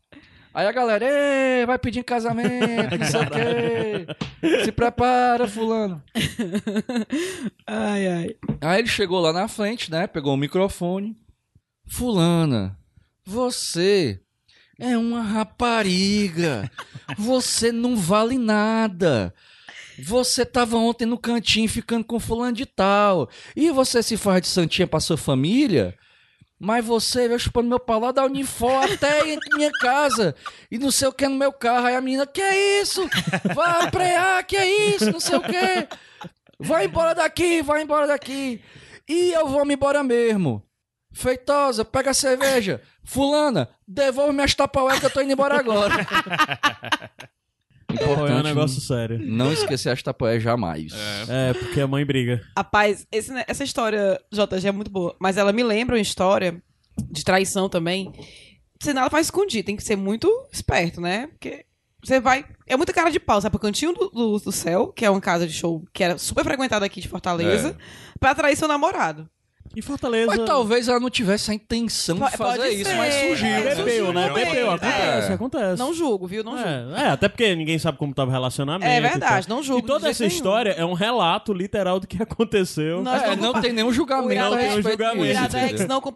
[0.53, 4.63] Aí a galera, Ei, vai pedir em casamento, não sei o quê.
[4.65, 6.03] Se prepara, fulano.
[7.65, 8.35] Ai, ai.
[8.59, 10.07] Aí ele chegou lá na frente, né?
[10.07, 11.15] Pegou o microfone.
[11.87, 12.77] Fulana,
[13.25, 14.19] você
[14.79, 16.69] é uma rapariga.
[17.17, 19.33] Você não vale nada.
[20.03, 23.29] Você tava ontem no cantinho ficando com fulano de tal.
[23.55, 25.95] E você se faz de santinha pra sua família.
[26.63, 29.23] Mas você veio chupando meu pau lá da Unifor até
[29.55, 30.35] minha casa.
[30.69, 31.87] E não sei o que no meu carro.
[31.87, 33.09] Aí a menina, que é isso?
[33.55, 35.11] Vai prear, que é isso?
[35.11, 35.87] Não sei o que.
[36.59, 38.61] Vai embora daqui, vai embora daqui.
[39.09, 40.63] E eu vou me embora mesmo.
[41.11, 42.79] Feitosa, pega a cerveja.
[43.03, 45.95] Fulana, devolve minhas tapaué que eu tô indo embora agora.
[47.97, 49.19] Foi um Importante negócio sério.
[49.21, 50.93] não esquecer as tapaué jamais.
[51.29, 52.41] É, porque a mãe briga.
[52.57, 55.15] Rapaz, esse- essa história, JG, é muito boa.
[55.19, 56.61] Mas ela me lembra uma história
[57.11, 58.11] de traição também.
[58.81, 59.65] Senão ela faz escondido.
[59.65, 61.27] Tem que ser muito esperto, né?
[61.27, 61.65] Porque
[62.03, 62.45] você vai.
[62.67, 63.39] É muita cara de pau.
[63.39, 66.03] Você vai pro cantinho do, do, do céu, que é uma casa de show que
[66.03, 67.77] era super frequentada aqui de Fortaleza,
[68.19, 69.29] pra trair seu namorado.
[69.75, 70.27] E Fortaleza.
[70.27, 72.95] Mas talvez ela não tivesse a intenção de Pode- fazer pode isso, ser.
[72.97, 73.47] mas surgiu.
[73.47, 73.75] É, né?
[73.75, 74.29] Bebeu, né?
[74.33, 74.63] Bebeu, também.
[74.91, 75.33] acontece, É.
[75.33, 75.79] acontece.
[75.79, 76.43] Não julgo, viu?
[76.43, 76.69] Não julgo.
[76.97, 78.85] É, é, até porque ninguém sabe como tava o relacionamento.
[78.91, 80.37] É e verdade, não julgo E toda de essa jeito nenhum.
[80.37, 83.01] história é um relato literal do que aconteceu.
[83.01, 85.25] Nós É, não tem nenhum julgamento Não a tem um respeito julgamento.
[85.25, 86.11] Iradex não com.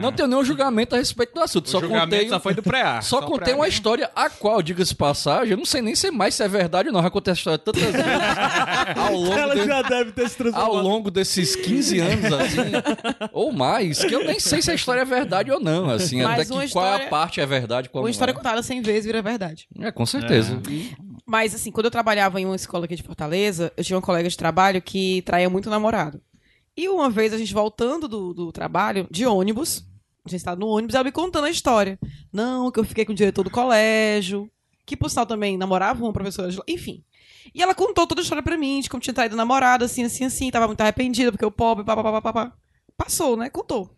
[0.00, 1.66] Não tenho nenhum julgamento a respeito do assunto.
[1.66, 3.00] O Só julgamento contei, só foi do pré-A.
[3.02, 6.34] só o contei uma história a qual, diga-se passagem, eu não sei nem se mais
[6.34, 7.02] se é verdade ou não.
[7.02, 8.00] Já contei essa história tantas vezes.
[8.96, 10.82] ao, longo Ela de- já deve ter se ao transformado.
[10.82, 12.60] longo desses 15 anos, assim,
[13.32, 16.32] ou mais, que eu nem sei se a história é verdade ou não, assim, Mas
[16.34, 18.34] até que uma qual história- a parte é verdade, qual Uma não história é.
[18.34, 19.66] contada 100 vezes vira verdade.
[19.78, 20.60] É, com certeza.
[21.26, 24.28] Mas, assim, quando eu trabalhava em uma escola aqui de Fortaleza, eu tinha uma colega
[24.28, 26.20] de trabalho que traía muito namorado.
[26.76, 29.84] E uma vez a gente voltando do, do trabalho, de ônibus,
[30.24, 31.98] a gente estava no ônibus, ela me contando a história.
[32.32, 34.50] Não, que eu fiquei com o diretor do colégio,
[34.86, 37.02] que por sinal também namorava uma professora de lá, enfim.
[37.54, 40.24] E ela contou toda a história pra mim, de como tinha traído namorado, assim, assim,
[40.24, 42.52] assim, tava muito arrependida, porque o pobre, papapá.
[42.96, 43.48] Passou, né?
[43.48, 43.90] Contou.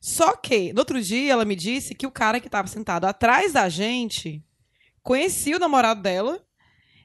[0.00, 3.52] Só que, no outro dia, ela me disse que o cara que tava sentado atrás
[3.52, 4.42] da gente
[5.02, 6.40] conhecia o namorado dela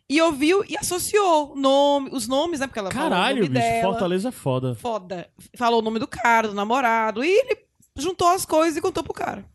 [0.09, 2.67] e ouviu e associou nome, os nomes, né?
[2.67, 3.91] Porque ela falou o Caralho, nome bicho, dela.
[3.91, 4.75] Fortaleza é foda.
[4.75, 5.29] Foda.
[5.55, 7.23] Falou o nome do cara, do namorado.
[7.23, 7.57] E ele
[7.97, 9.45] juntou as coisas e contou pro cara.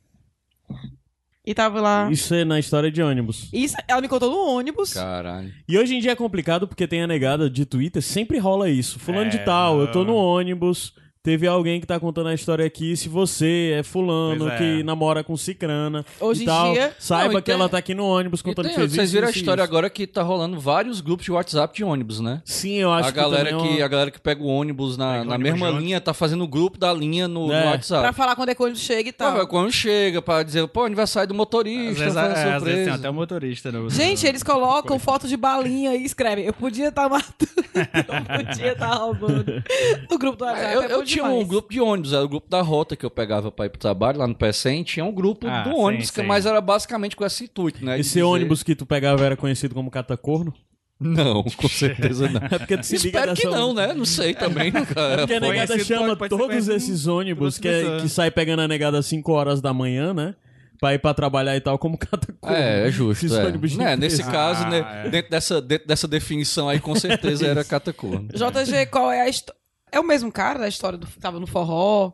[1.47, 2.11] E tava lá.
[2.11, 3.49] Isso é na história de ônibus.
[3.53, 4.93] Isso, ela me contou no ônibus.
[4.93, 5.53] Caralho.
[5.69, 8.99] E hoje em dia é complicado porque tem a negada de Twitter, sempre rola isso.
[8.99, 10.93] Fulano de É, tal, eu tô no ônibus,
[11.27, 14.57] teve alguém que tá contando a história aqui, se você é fulano é.
[14.57, 17.79] que namora com cicrana Hoje e em tal, dia- saiba Não, que tem- ela tá
[17.79, 19.69] aqui no ônibus contando tem- que fez vocês isso, viram a isso história isso.
[19.69, 22.41] agora que tá rolando vários grupos de WhatsApp de ônibus, né?
[22.45, 24.47] Sim, eu acho a galera que, que, também é uma- a galera que pega o
[24.47, 25.81] ônibus na, o na ônibus mesma junto.
[25.83, 27.61] linha tá fazendo o grupo da linha no, no É.
[27.63, 28.15] Pra WhatsApp.
[28.15, 29.41] falar quando é que o ônibus chega e tal.
[29.41, 32.55] Ah, quando chega, pra dizer, pô, aniversário do Às motorista, vezes, fazendo é, às vezes
[32.61, 32.85] surpresa.
[32.85, 33.73] tem até um motorista.
[33.73, 36.45] No, Gente, eles colocam foto de balinha e escrevem.
[36.45, 37.27] Eu podia estar matando,
[37.67, 39.45] eu podia estar roubando.
[40.09, 40.75] No grupo do WhatsApp.
[40.75, 43.11] eu é eu tinha um grupo de ônibus, era o grupo da rota que eu
[43.11, 46.11] pegava pra ir pro trabalho, lá no PSN, tinha um grupo Ah, do sim, ônibus,
[46.11, 46.27] que, sim.
[46.27, 47.99] mas era basicamente com esse intuito, né?
[47.99, 50.53] Esse dizer- ônibus que tu pegava era conhecido como catacorno?
[50.99, 52.41] Não, com certeza não.
[52.51, 53.93] É porque tu se liga Espero que não, né?
[53.93, 54.73] Não sei também.
[54.73, 58.31] Porque a negada conhecido, chama pode- pode ser todos esses ônibus que, é- que sai
[58.31, 60.35] pegando a negada às 5 horas da manhã, né?
[60.81, 62.57] Pra ir pra trabalhar e tal, como catacorno.
[62.57, 63.27] É, é justo.
[63.27, 63.45] Esses É.
[63.45, 65.09] ônibus de Né, nesse caso, Ah, né, é.
[65.11, 68.29] dentro, dessa, dentro dessa definição aí, com certeza era catacurno.
[68.33, 69.61] JG, qual é a história?
[69.97, 72.13] É o mesmo cara da história do tava no forró.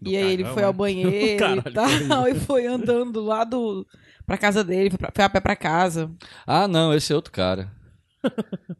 [0.00, 2.28] e aí ele foi ao banheiro Caralho, e tal.
[2.28, 3.86] E foi andando lá do.
[4.26, 6.10] pra casa dele, foi, pra- foi a pé pra casa.
[6.46, 7.70] Ah, não, esse é outro cara.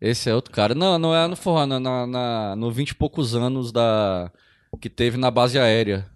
[0.01, 0.75] Esse é outro cara.
[0.75, 4.31] Não, não é no forró, não, na, na, no 20 e poucos anos da
[4.81, 6.09] que teve na base aérea.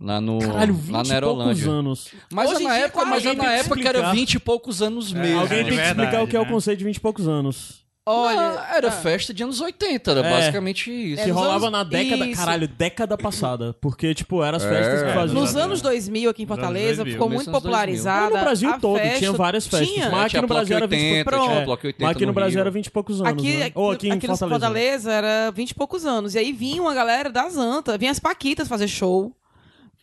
[0.00, 1.70] Lá no, Caralho, 20 lá na e poucos Aerolândia.
[1.70, 2.08] anos.
[2.32, 4.14] Mas é Hoje na época, mas é alguém na época que era explicar.
[4.16, 5.38] 20 e poucos anos mesmo.
[5.40, 6.50] Alguém de tem que explicar verdade, o que é o né?
[6.50, 7.86] conceito de 20 e poucos anos.
[8.04, 8.34] Olha.
[8.54, 10.30] Não, era ah, festa de anos 80, era É.
[10.30, 11.22] basicamente isso.
[11.22, 12.40] Que nos rolava anos- na década, Isso.
[12.40, 13.76] caralho, década passada.
[13.80, 15.06] Porque, tipo, eram as festas É.
[15.06, 15.40] que faziam.
[15.40, 17.70] Nos anos 2000 aqui em Fortaleza 2000, ficou muito dos anos 2000.
[17.70, 18.22] popularizada.
[18.30, 19.88] Mas no Brasil a todo festa- tinha várias festas.
[19.88, 20.10] Tinha.
[20.10, 21.64] Mas aqui Tinha no Brasil era 20 e 80, poucos anos.
[21.64, 23.32] Bloco 80 Mas aqui no Brasil era 20 e poucos anos.
[23.32, 23.70] Aqui, né?
[23.74, 24.66] Ou aqui em aqui no Fortaleza.
[24.66, 26.34] Fortaleza era 20 e poucos anos.
[26.34, 29.32] E aí vinha uma galera das Antas, vinha as Paquitas fazer show.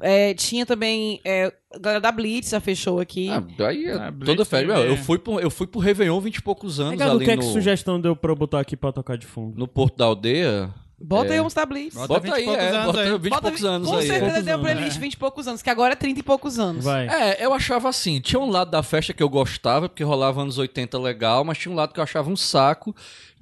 [0.02, 3.30] É, tinha também é, a galera da Blitz já fechou aqui.
[3.30, 4.68] Ah, daí é Ah, Blitz toda festa.
[4.74, 4.90] também.
[4.90, 7.36] Eu fui pro, eu fui pro Réveillon 20 e poucos anos o ali que é
[7.36, 9.58] no, que sugestão deu pra eu botar aqui pra tocar de fundo?
[9.58, 10.74] no Porto da Aldeia.
[11.02, 11.34] Bota é.
[11.34, 11.96] aí uns da Blitz.
[11.96, 13.18] Bota Bota, 20 aí, poucos é, anos bota aí.
[13.18, 14.04] 20 e poucos anos Com aí.
[14.04, 14.08] é.
[14.08, 15.02] certeza deu playlist né?
[15.02, 16.84] 20 e poucos anos, que agora é 30 e poucos anos.
[16.84, 17.08] Vai.
[17.08, 20.58] É, eu achava assim, tinha um lado da festa que eu gostava, porque rolava anos
[20.58, 22.94] 80 legal, mas tinha um lado que eu achava um saco,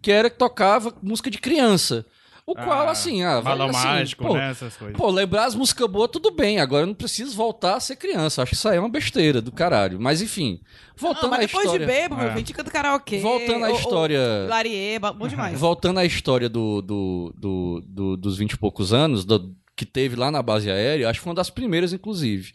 [0.02, 2.06] que era que tocava música de criança.
[2.50, 4.52] O qual, assim, ah, vai, Balão assim, mágico, pô, né?
[4.52, 4.96] Essas coisas.
[4.96, 6.60] Pô, lembrar as músicas boas, tudo bem.
[6.62, 8.42] Agora eu não preciso voltar a ser criança.
[8.42, 10.00] Acho que isso aí é uma besteira do caralho.
[10.00, 10.62] Mas enfim,
[10.96, 11.86] voltando Não, mas à depois história.
[11.86, 12.34] de bebo, meu É.
[12.36, 13.20] filho, canta karaokê.
[13.20, 14.20] Voltando à ou- ou história.
[14.48, 15.60] Larieba, bom demais.
[15.60, 20.16] Voltando à história do, do, do, do- dos 20 e poucos anos, do- que teve
[20.16, 22.54] lá na base aérea, acho que foi uma das primeiras, inclusive.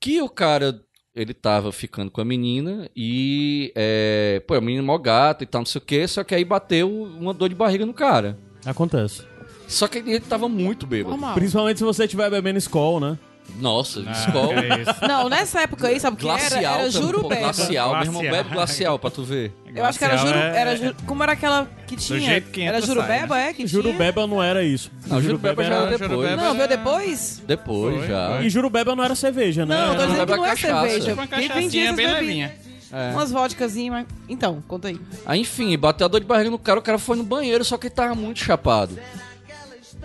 [0.00, 0.80] Que o cara,
[1.12, 5.62] ele tava ficando com a menina e, é, pô, a menina mó gata e tal,
[5.62, 8.38] não sei o quê, só que aí bateu uma dor de barriga no cara.
[8.70, 9.22] Acontece.
[9.66, 11.10] Só que ele tava muito bêbado.
[11.10, 11.34] Normal.
[11.34, 13.18] Principalmente se você estiver bebendo Skol, né?
[13.60, 15.06] Nossa, Ah, isso.
[15.08, 16.38] Não, nessa época aí, sabe o que era?
[16.38, 17.40] Glacial, Era pô, jurubeba.
[17.40, 18.44] glacial, meu irmão Glacial.
[18.44, 19.52] bebe glacial pra tu ver.
[19.74, 20.38] Eu acho que era juru...
[20.38, 20.94] é- Era ju...
[21.06, 22.20] Como era aquela que tinha?
[22.20, 23.52] jeito que era jurubeba, sai, é?
[23.54, 24.90] Que Jurubeba não era isso.
[25.06, 26.10] Não, Jurubeba já era depois.
[26.10, 26.36] Jurubeba?
[26.36, 27.42] Não, veio era- depois?
[27.46, 28.28] Depois Foi, já.
[28.36, 28.44] foi.
[28.46, 29.74] E Jurubeba não era cerveja, né?
[29.76, 31.16] Não, tô Era- dizendo que não é cerveja.
[31.16, 32.52] Cachaçinha vendia bem essas levinha.
[32.92, 33.12] É.
[33.12, 34.06] Umas vodkazinhas, mas...
[34.28, 34.98] Então, conta aí.
[35.26, 37.76] Aí, enfim, bateu a dor de barriga no cara, o cara foi no banheiro, só
[37.76, 38.98] que ele tava muito chapado.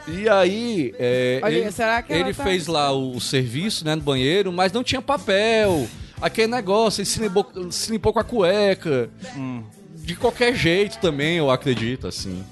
[0.08, 3.96] E aí, é, Olha, ele, será que ela ele tá- fez lá o, serviço, né,
[3.96, 5.88] no banheiro, mas não tinha papel.
[6.22, 9.10] Aquele negócio, ele se limpou, se limpou com a cueca.
[9.96, 12.44] De qualquer jeito também, eu acredito, assim.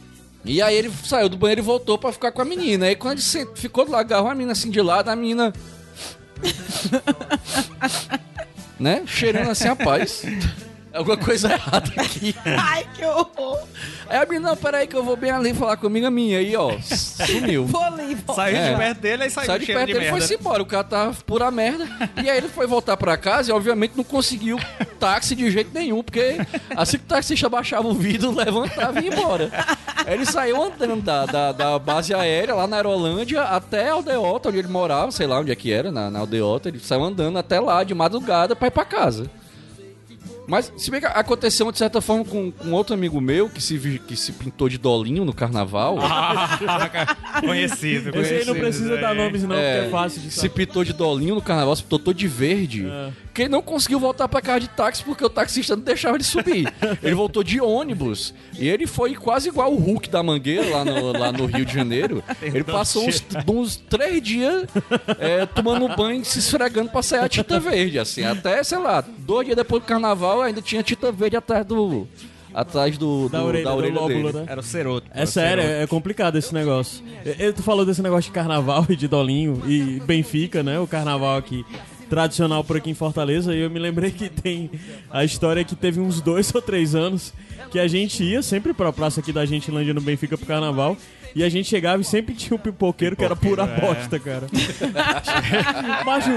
[0.45, 2.85] E aí ele saiu do banheiro e voltou pra ficar com a menina.
[2.85, 5.51] Aí quando ele se- ficou lado, agarrou a menina assim de lado, a menina...
[8.81, 9.03] né?
[9.05, 10.23] Cheirando assim, rapaz...
[10.93, 12.35] Alguma coisa errada aqui.
[12.45, 13.59] Ai, que horror.
[14.09, 16.39] Aí a menina, não, peraí que eu vou bem ali falar com a amiga minha.
[16.39, 17.65] Aí, ó, sumiu.
[17.65, 18.35] Vou ali, vou...
[18.35, 18.71] Saiu É.
[18.71, 20.17] de perto dele e saiu Saiu de perto de dele e merda.
[20.17, 20.61] foi-se embora.
[20.61, 21.87] O cara tava pura merda.
[22.21, 24.59] E aí ele foi voltar pra casa e, obviamente, não conseguiu
[24.99, 26.37] táxi de jeito nenhum, porque
[26.75, 29.49] assim que o taxista baixava o vidro, levantava e ia embora.
[30.05, 34.49] Aí ele saiu andando da, da, da base aérea lá na Aerolândia até a Aldeota,
[34.49, 36.67] onde ele morava, sei lá onde é que era, na, na Aldeota.
[36.69, 39.29] Ele saiu andando até lá de madrugada pra ir pra casa.
[40.47, 43.77] Mas, se bem que aconteceu de certa forma com, com outro amigo meu que se,
[44.07, 45.97] que se pintou de dolinho no carnaval.
[46.01, 46.57] Ah,
[47.39, 48.53] conhecido, Esse aí conhecido.
[48.53, 50.49] não precisa dar nomes, não, É, porque é fácil de se saber.
[50.49, 52.85] pintou de dolinho no carnaval, se pintou todo de verde.
[52.87, 53.09] É.
[53.33, 56.23] Que ele não conseguiu voltar pra casa de táxi porque o taxista não deixava ele
[56.23, 56.67] subir.
[57.01, 58.33] ele voltou de ônibus.
[58.59, 61.73] E ele foi quase igual o Hulk da Mangueira lá no, lá no Rio de
[61.73, 62.21] Janeiro.
[62.41, 64.65] Ele passou uns, uns três dias
[65.19, 67.97] é, tomando banho, se esfregando pra sair a tinta verde.
[67.99, 72.07] Assim, até, sei lá, dois dias depois do carnaval ainda tinha tinta verde atrás do.
[72.53, 74.39] Atrás do, Da do- orelha, da do orelha lóbulo, dele.
[74.39, 74.45] né?
[74.49, 75.07] Era o ceroto.
[75.13, 77.01] É sério, é complicado esse negócio.
[77.25, 80.77] E- e Tu falou desse negócio de carnaval e de dolinho e Benfica, né?
[80.77, 81.65] O carnaval aqui.
[82.11, 83.55] Tradicional por aqui em Fortaleza.
[83.55, 84.69] E eu me lembrei que tem
[85.09, 87.33] a história que teve uns dois ou três anos
[87.71, 90.97] que a gente ia sempre pra praça aqui da Gentilândia no Benfica pro carnaval.
[91.33, 93.95] E a gente chegava e sempre tinha um pipoqueiro, que era pura Pipoqueiro, é.
[93.95, 94.47] bosta, cara.
[96.05, 96.29] Macho,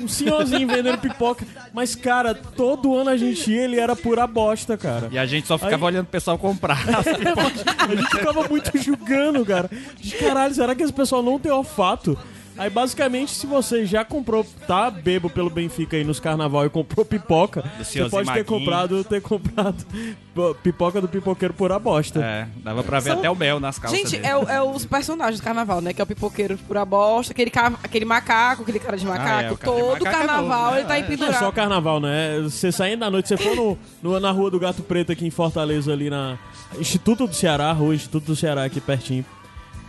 [0.00, 1.44] um senhorzinho vendendo pipoca.
[1.74, 5.08] Mas, cara, todo ano a gente ia, ele era pura bosta, cara.
[5.12, 6.78] E a gente só ficava Aí- olhando o pessoal comprar.
[6.88, 9.70] A gente ficava muito julgando, cara.
[10.00, 12.16] De caralho, será que esse pessoal não tem olfato?
[12.58, 17.04] Aí, basicamente, se você já comprou, tá bebo pelo Benfica aí nos carnaval e comprou
[17.04, 19.86] pipoca, você pode ter comprado, ter comprado
[20.62, 22.20] pipoca do pipoqueiro pura bosta.
[22.24, 25.40] É, dava pra ver São- até o mel nas calças Gente, é, é os personagens
[25.40, 25.92] do carnaval, né?
[25.92, 29.28] Que é o pipoqueiro pura bosta, aquele, ca- aquele macaco, aquele cara de macaco.
[29.44, 30.78] é, o cara de Todo macaco é carnaval novo, né?
[30.80, 30.98] ele tá É.
[31.00, 31.38] Não é empendurado.
[31.44, 32.40] só carnaval, né?
[32.42, 35.30] Você saindo da noite, você for no, no- na rua do Gato Preto aqui em
[35.30, 36.36] Fortaleza, ali na
[36.78, 39.24] Instituto do Ceará, rua Instituto do Ceará aqui pertinho.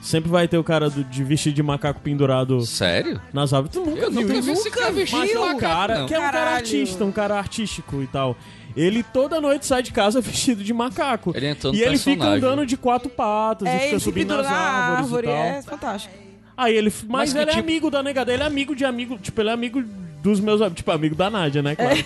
[0.01, 3.21] Sempre vai ter o cara do- de vestido de macaco pendurado Sério?
[3.33, 3.73] nas árvores.
[3.75, 4.41] Tu nunca Eu viu nunca isso?
[4.43, 6.05] vi esse cara vestido Mas de é um macaco, cara não.
[6.07, 6.55] que é um cara Caralho.
[6.55, 8.37] artista, um cara artístico e tal.
[8.77, 11.33] Ele toda noite sai de casa vestido de macaco.
[11.35, 12.37] Ele entrou no e ele fica personagem.
[12.37, 15.27] andando de quatro patas e É, fica ele se subindo pendura nas na árvores árvore,
[15.27, 15.43] e tal.
[15.43, 16.13] é fantástico.
[16.55, 18.85] Aí ele, mas, Mas que ele é tipo- amigo da negada, ele é amigo de
[18.85, 19.83] amigo, tipo, ele é amigo
[20.21, 21.97] dos meus, am- tipo, amigo da Nádia, né, claro.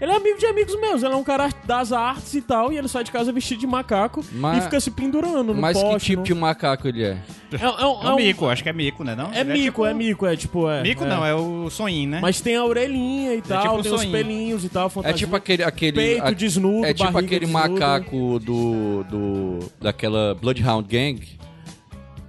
[0.00, 2.76] Ele é amigo de amigos meus, ele é um cara das artes e tal, e
[2.76, 5.82] ele sai de casa vestido de macaco Mas- e fica se pendurando no Mas que
[5.82, 6.06] poste.
[6.10, 7.16] tipo no- de macaco ele é?
[7.52, 9.14] É, é um- É é um um- mico, acho que é mico, né?
[9.14, 9.32] Não?
[9.32, 10.82] É Ele mico, tipo- é mico, é tipo, é.
[10.82, 11.08] Mico é.
[11.08, 12.18] não, é o sonhinho, né?
[12.20, 15.16] Mas tem a orelhinha e tal, tipo um tem os pelinhos e tal, É fantasia.
[15.16, 15.62] tipo aquele.
[15.62, 17.68] aquele Peito a- desnudo, É tipo aquele desnuda.
[17.68, 19.58] macaco do, do.
[19.80, 21.20] daquela Bloodhound Gang.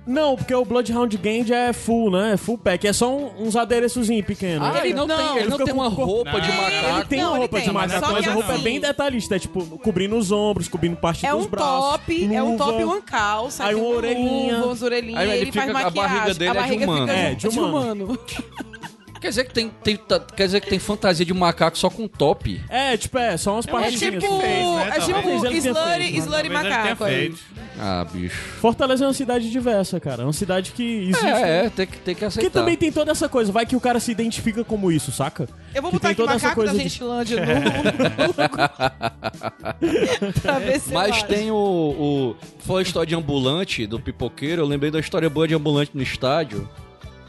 [0.08, 2.34] Não, porque o Bloodhound Gang já é full, né?
[2.34, 2.88] É full pack.
[2.88, 4.66] É só um- uns adereçozinhos pequenos.
[4.66, 6.40] Ah, ele não, não, tem, ele ele não fica tem com uma o corpo- roupa
[6.42, 6.96] de Não, macaco.
[6.98, 8.56] Ele tem Não, uma ele roupa tem, de macaco, só mas que a roupa é
[8.56, 9.36] assim- bem detalhista.
[9.36, 11.92] É tipo, cobrindo os ombros, cobrindo parte É dos um braços.
[11.92, 12.66] top, é um luva.
[12.66, 14.54] top, uma calça, Aí tem uma orelhinha.
[14.56, 16.16] luva, umas orelhinhas, Aí ele ele, faz fica- a maquiagem.
[16.18, 17.08] barriga dele é de barriga humano.
[17.08, 18.20] fica É, de humano.
[19.20, 22.08] Quer dizer que tem, tem- tá- quer dizer que tem fantasia de macaco só com
[22.08, 22.62] top.
[22.70, 24.88] É, tipo, é, só umas É partes tipo, fez, né?
[24.88, 27.04] é Talvez tipo ele tenha slurry, feito, slurry Talvez ele tenha macaco.
[27.04, 27.16] aí.
[27.16, 27.40] feito.
[27.80, 28.36] Ah, bicho.
[28.60, 30.24] Fortaleza é uma cidade diversa, cara.
[30.24, 31.26] É uma cidade que existe.
[31.26, 32.48] É, é, tem que, tem que aceitar.
[32.50, 35.48] Que também tem toda essa coisa, vai que o cara se identifica como isso, saca?
[35.76, 38.34] Eu vou Que botar tem aqui toda essa macaco da coisa de- Gentilândia no...
[40.42, 42.36] pra ver se Mas tem o, o.
[42.60, 44.62] Foi a história de ambulante do pipoqueiro.
[44.62, 46.68] Eu lembrei da história boa de ambulante no estádio.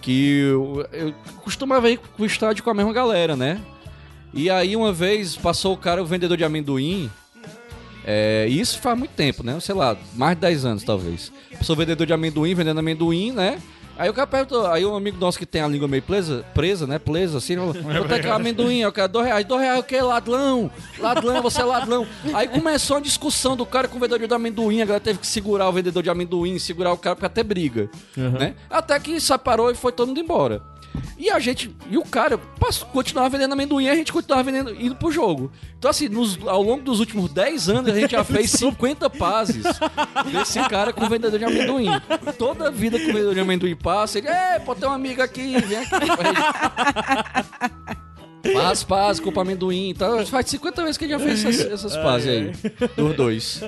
[0.08, 3.60] Que eu, eu costumava ir pro estádio com a mesma galera, né?
[4.32, 7.10] E aí uma vez passou o cara, o vendedor de amendoim.
[8.06, 9.60] É, isso faz muito tempo, né?
[9.60, 11.30] Sei lá, mais de 10 anos talvez.
[11.60, 13.60] O vendedor de amendoim, vendendo amendoim, né?
[13.98, 16.86] Aí o cara perguntou, aí um amigo nosso que tem a língua meio presa, presa
[16.86, 17.00] né?
[17.00, 17.74] Presa, assim, falou,
[18.08, 18.78] é que é o amendoim?
[18.78, 19.44] Eu quero dois reais.
[19.44, 20.00] Dois reais o quê?
[20.00, 20.70] Ladrão!
[21.00, 22.06] Ladrão, você é ladrão.
[22.32, 25.26] Aí começou a discussão do cara com o vendedor de amendoim, a galera teve que
[25.26, 28.54] segurar o vendedor de amendoim, segurar o cara, porque até briga, né?
[28.70, 30.62] Até que separou e foi todo mundo embora.
[31.18, 34.80] E a gente, e o cara passou, continuava vendendo amendoim e a gente continuava vendendo,
[34.80, 35.50] indo pro jogo.
[35.76, 39.64] Então, assim, nos- ao longo dos últimos 10 anos, a gente já fez 50 passes
[40.30, 41.88] desse cara com o vendedor de amendoim.
[42.38, 45.58] Toda vida que o vendedor de amendoim passa, ele, é, pô, tem um amigo aqui,
[45.60, 45.90] vem aqui.
[48.52, 49.90] Faz paz, culpa amendoim.
[49.90, 52.52] Então, faz 50 vezes que a gente já fez essas, essas pazes aí.
[52.96, 53.60] Dos dois.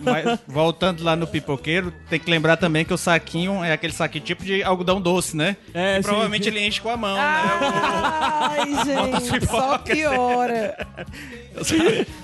[0.00, 4.24] Mas, voltando lá no pipoqueiro, tem que lembrar também que o saquinho é aquele saquinho
[4.24, 5.56] tipo de algodão doce, né?
[5.74, 6.02] É, sim.
[6.02, 7.22] provavelmente ele enche com a mão, né?
[7.22, 10.86] Ai, gente, só piora.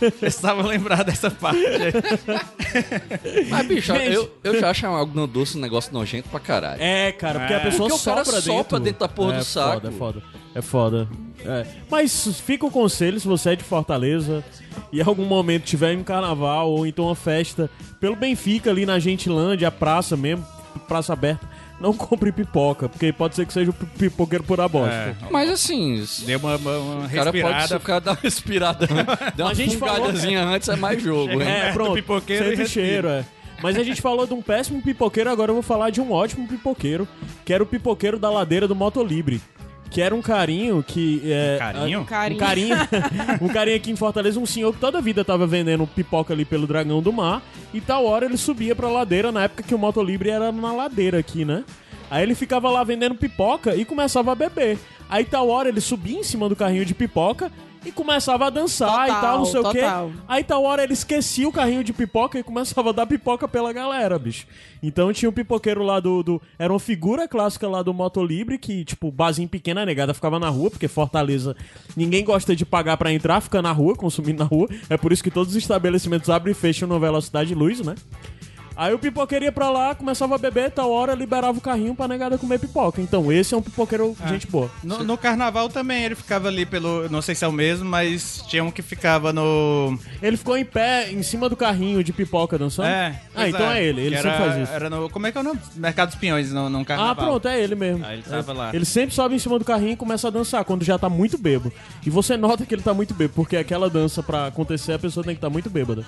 [0.00, 1.60] Eu precisava lembrar dessa parte.
[3.48, 4.14] Mas, bicho, Gente.
[4.14, 6.80] eu, eu já acho algodão doce um negócio nojento pra caralho.
[6.82, 7.56] É, cara, porque É.
[7.56, 8.52] a pessoa Porque o cara sopra dentro.
[8.58, 9.72] sopra dentro da porra é do saco.
[9.74, 10.22] Foda, é foda.
[10.54, 11.08] É foda.
[11.44, 11.66] É.
[11.90, 14.42] Mas fica o conselho, se você é de Fortaleza
[14.92, 17.70] e em algum momento tiver em um carnaval ou então uma festa
[18.00, 20.44] pelo Benfica ali na Gentilândia, a praça mesmo,
[20.88, 21.48] praça aberta,
[21.80, 24.92] não compre pipoca, porque pode ser que seja o pi- pipoqueiro por a bosta.
[24.94, 25.14] É.
[25.30, 27.76] Mas assim, Deu uma, uma, uma o cara pode respirada.
[27.76, 28.86] o cara dar uma respirada,
[29.36, 31.66] dá uma A gente falou- fungadazinha antes, é mais jogo, né?
[31.66, 31.94] É, do pronto.
[31.94, 33.24] pipoqueiro sente e o cheiro, é.
[33.62, 36.46] Mas a gente falou de um péssimo pipoqueiro, agora eu vou falar de um ótimo
[36.46, 37.06] pipoqueiro,
[37.44, 39.40] que era o pipoqueiro da ladeira do Motolibre.
[39.94, 41.22] Que era um carinho que.
[41.24, 42.00] É, Carinho?
[42.00, 42.40] Um Carinho.
[42.40, 42.76] carinho.
[43.40, 46.44] um carinho aqui em Fortaleza, um senhor que toda a vida tava vendendo pipoca ali
[46.44, 47.40] pelo Dragão do Mar.
[47.72, 51.20] E tal hora ele subia pra ladeira, na época que o Motolibre era na ladeira
[51.20, 51.62] aqui, né?
[52.10, 54.78] Aí ele ficava lá vendendo pipoca e começava a beber.
[55.08, 57.52] Aí tal hora ele subia em cima do carrinho de pipoca
[57.84, 60.06] e começava a dançar Total, e tal, não sei total.
[60.06, 60.18] o quê.
[60.28, 63.72] Aí tal hora ele esquecia o carrinho de pipoca e começava a dar pipoca pela
[63.72, 64.46] galera, bicho.
[64.82, 66.22] Então tinha um pipoqueiro lá do.
[66.22, 70.38] do- era uma figura clássica lá do Motolibre que, tipo, basinho pequena, a negada ficava
[70.38, 71.56] na rua, porque Fortaleza
[71.96, 74.68] ninguém gosta de pagar pra entrar, fica na rua, consumindo na rua.
[74.90, 77.94] É por isso que todos os estabelecimentos abrem e fecham no Velocidade Luz, né?
[78.76, 82.08] Aí o pipoqueiro ia pra lá, começava a beber, tal hora liberava o carrinho pra
[82.08, 83.00] negada comer pipoca.
[83.00, 84.70] Então esse é um pipoqueiro gente boa.
[84.82, 87.08] No, no carnaval também ele ficava ali pelo.
[87.08, 89.98] Não sei se é o mesmo, mas tinha um que ficava no.
[90.20, 92.88] Ele ficou em pé, em cima do carrinho de pipoca dançando?
[92.88, 93.20] É.
[93.34, 94.72] Ah, então é ele, ele Que sempre era, faz isso.
[94.72, 95.08] Era no.
[95.08, 95.60] Como é que é o nome?
[95.76, 97.12] Mercado dos Pinhões, no, num carnaval.
[97.12, 98.04] Ah, pronto, é ele mesmo.
[98.04, 98.70] Aí ele tava lá.
[98.74, 101.38] Ele sempre sobe em cima do carrinho e começa a dançar quando já tá muito
[101.38, 101.72] bêbado.
[102.04, 105.22] E você nota que ele tá muito bêbado, porque aquela dança pra acontecer a pessoa
[105.24, 106.04] tem que estar muito bêbada.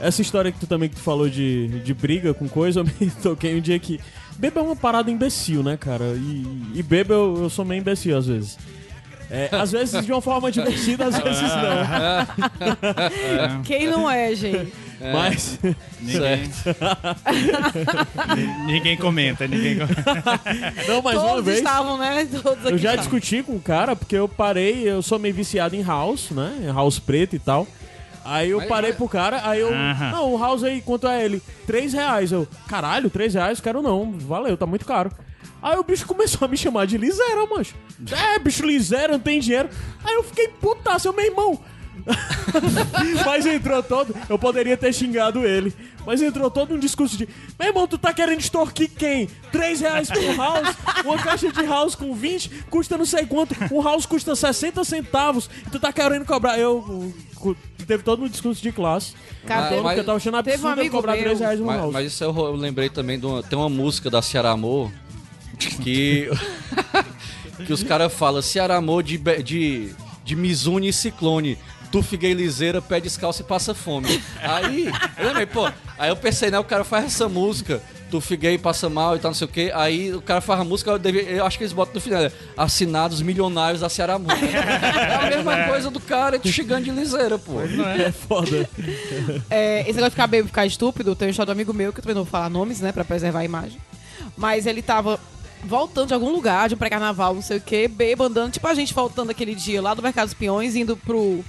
[0.00, 3.10] Essa história que tu também que tu falou de, de briga com coisa, eu me
[3.22, 4.00] toquei um dia que.
[4.36, 6.04] Beba é uma parada imbecil, né, cara?
[6.16, 8.58] E, e beba eu, eu sou meio imbecil às vezes.
[9.30, 13.62] É, às vezes de uma forma divertida, às vezes não.
[13.64, 14.72] Quem não é, gente?
[15.12, 15.58] Mas.
[16.00, 16.50] Ninguém,
[18.66, 20.40] ninguém comenta, ninguém comenta.
[20.88, 21.58] Não, mas uma Todos vez.
[21.58, 22.26] estavam, né?
[22.42, 23.18] Todos aqui Eu já estavam.
[23.18, 26.70] discuti com o cara, porque eu parei, eu sou meio viciado em house, né?
[26.74, 27.66] House preto e tal.
[28.24, 29.68] Aí eu parei mas- pro cara, aí eu.
[29.72, 30.10] Aham.
[30.12, 31.42] Não, o house aí, quanto é ele?
[31.66, 32.32] Três reais.
[32.32, 33.60] Eu, caralho, três reais?
[33.60, 34.12] Quero não.
[34.12, 35.10] Valeu, tá muito caro.
[35.62, 37.74] Aí o bicho começou a me chamar de liseira, mancho.
[38.10, 39.68] É, bicho, liseira, não tem dinheiro.
[40.04, 41.58] Aí eu fiquei putaço, eu, meu irmão.
[43.24, 44.14] mas entrou todo.
[44.28, 45.74] Eu poderia ter xingado ele.
[46.06, 47.28] Mas entrou todo um discurso de:
[47.58, 49.28] Meu irmão, tu tá querendo extorquir quem?
[49.50, 50.76] 3 reais por house?
[51.04, 53.54] Uma caixa de house com 20 custa não sei quanto.
[53.72, 55.48] Um house custa 60 centavos.
[55.66, 56.58] E tu tá querendo cobrar.
[56.58, 57.12] Eu.
[57.86, 59.12] Teve todo um discurso de classe.
[59.46, 61.76] Cara, Todo, mas- eu tava achando um absurdo amigo cobrar meu- 3 reais um Mas,
[61.76, 61.92] house.
[61.92, 64.90] mas isso eu, eu lembrei também de uma, tem uma música da Ceará Amor
[65.82, 66.30] que
[67.66, 69.94] que os caras falam Ceará Amor de, de,
[70.24, 71.58] de Mizune e Ciclone.
[71.94, 74.20] Tu fiquei liseira, pé descalço e passa fome.
[74.42, 77.80] Aí, eu lembrei, pô, aí eu pensei, né, o cara faz essa música,
[78.10, 79.70] tu fiquei, passa mal e tal, não sei o quê.
[79.72, 82.20] Aí o cara faz a música, eu, deve- eu acho que eles botam no final,
[82.20, 84.18] né, assinados milionários da Ceará.
[84.28, 87.60] É a mesma coisa do cara, tu chegando de liseira, pô.
[87.60, 88.68] É foda.
[89.48, 91.92] É, esse negócio de ficar bêbado e ficar estúpido, tem uma história do amigo meu,
[91.92, 93.78] que eu também não vou falar nomes, né, pra preservar a imagem.
[94.36, 95.20] Mas ele tava
[95.64, 98.74] voltando de algum lugar, de um pré-carnaval, não sei o quê, bêbado, andando, tipo a
[98.74, 101.42] gente voltando aquele dia lá do Mercado dos Peões, indo pro,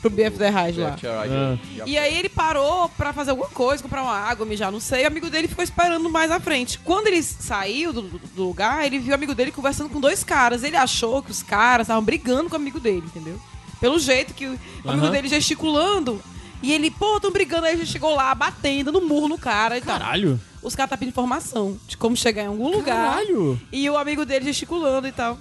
[0.00, 0.96] pro BF The Raj lá.
[1.04, 1.58] Ah.
[1.86, 5.04] E aí ele parou pra fazer alguma coisa, comprar uma água, mijar, não sei.
[5.04, 6.78] O amigo dele ficou esperando mais à frente.
[6.78, 10.62] Quando ele saiu do, do- lugar, ele viu o amigo dele conversando com dois caras.
[10.62, 13.40] Ele achou que os caras estavam brigando com o amigo dele, entendeu?
[13.80, 15.10] Pelo jeito que o amigo Aham.
[15.10, 16.20] dele gesticulando.
[16.62, 17.66] E ele, pô, tão brigando.
[17.66, 19.98] Aí a gente chegou lá, batendo no murro no cara e tal.
[19.98, 20.40] Caralho.
[20.60, 22.96] Os caras tá pedindo informação de como chegar em algum lugar.
[23.10, 23.60] Caralho.
[23.72, 25.38] E o amigo dele gesticulando e tal.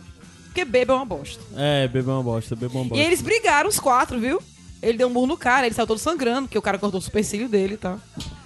[0.58, 1.40] Porque beba é uma bosta.
[1.56, 3.04] É, beber uma bosta, beber uma E bosta.
[3.04, 4.42] eles brigaram, os quatro, viu?
[4.82, 7.04] Ele deu um murro no cara, ele saiu todo sangrando, porque o cara cortou o
[7.04, 8.00] supercílio dele e tal.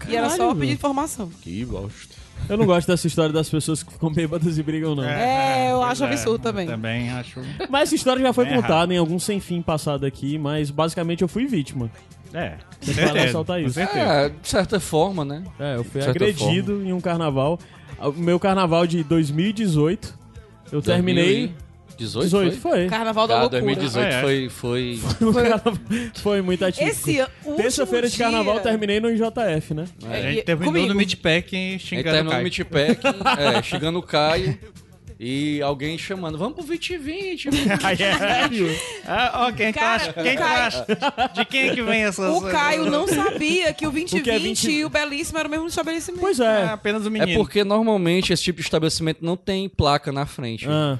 [0.10, 0.60] E era só Caralho.
[0.60, 1.30] pedir informação.
[1.42, 2.16] Que bosta.
[2.50, 5.06] Eu não gosto dessa história das pessoas que ficam bêbadas e brigam, não.
[5.06, 6.68] É, eu pois acho absurdo também.
[6.68, 7.40] Também acho.
[7.70, 11.22] Mas essa história já foi É contada em algum sem fim passado aqui, mas basicamente
[11.22, 11.90] eu fui vítima.
[12.34, 12.56] É.
[12.84, 13.76] Tem que falar, soltar com isso.
[13.76, 14.00] certeza.
[14.00, 15.44] É, de certa forma, né?
[15.58, 17.58] É, eu fui agredido em um carnaval.
[18.00, 20.20] O meu carnaval de 2018,
[20.74, 21.54] eu terminei.
[22.02, 22.72] 18, 18 foi?
[22.72, 22.88] foi.
[22.88, 23.62] Carnaval da Ah, loucura.
[23.62, 24.22] 2018 É, é.
[24.22, 25.00] foi, foi...
[25.22, 25.74] O carnaval
[26.16, 26.90] foi muito ativo.
[26.90, 27.26] Esse
[27.58, 29.86] Terça-feira de carnaval dia- terminei no IJF, né?
[30.06, 30.88] A É, e- gente terminou comigo.
[30.90, 32.44] no Midpack xingando o terminou no Caio.
[32.44, 33.02] Meatpack,
[33.58, 34.58] é, chegando o Caio
[35.24, 37.50] e alguém chamando, vamos pro 2020.
[37.84, 38.12] Aí é.
[39.06, 40.14] Ah, ó, quem Cara, acha?
[40.14, 40.86] Quem Caio- acha?
[41.36, 42.36] De quem é que vem essas...
[42.36, 44.72] O Caio não sabia que o 2020 O que é 20?
[44.72, 46.22] e o Belíssimo era o mesmo estabelecimento.
[46.22, 46.64] Pois É é.
[46.70, 47.40] apenas o É menino.
[47.40, 50.66] porque normalmente esse tipo de estabelecimento não tem placa na frente.
[50.68, 50.98] Ah.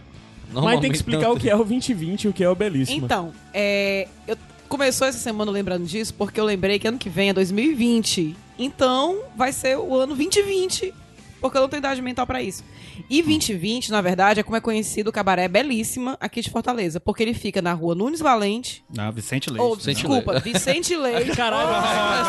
[0.52, 2.56] Mas tem que explicar não o que é o 2020 e o que é o
[2.56, 3.06] Belíssimo.
[3.06, 4.38] Então, é, eu
[4.68, 8.36] começou essa semana lembrando disso porque eu lembrei que ano que vem é 2020.
[8.58, 10.94] Então, vai ser o ano 2020,
[11.42, 12.64] porque eu não tenho idade mental pra isso.
[13.10, 17.24] E 2020, na verdade, é como é conhecido o cabaré Belíssima aqui de Fortaleza, porque
[17.24, 19.62] ele fica na rua Nunes Valente, Não, Vicente Leite.
[19.64, 20.54] ou Vicente desculpa, Leite.
[20.54, 21.32] Vicente Leite.
[21.36, 21.72] Caralho.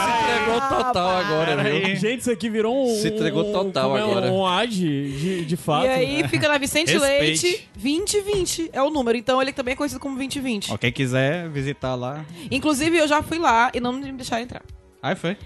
[0.03, 1.97] Se entregou total agora, viu?
[1.97, 2.95] Gente, isso aqui virou um.
[2.97, 4.33] Se entregou um- total como é, agora.
[4.33, 5.85] Um ad de, de fato.
[5.87, 7.47] E aí fica na Vicente Respeite.
[7.47, 9.19] Leite 2020 é o número.
[9.19, 10.73] Então ele também é conhecido como 2020.
[10.73, 12.25] Ó, quem quiser visitar lá.
[12.51, 14.63] Inclusive eu já fui lá e não me deixaram entrar.
[15.03, 15.37] Aí foi.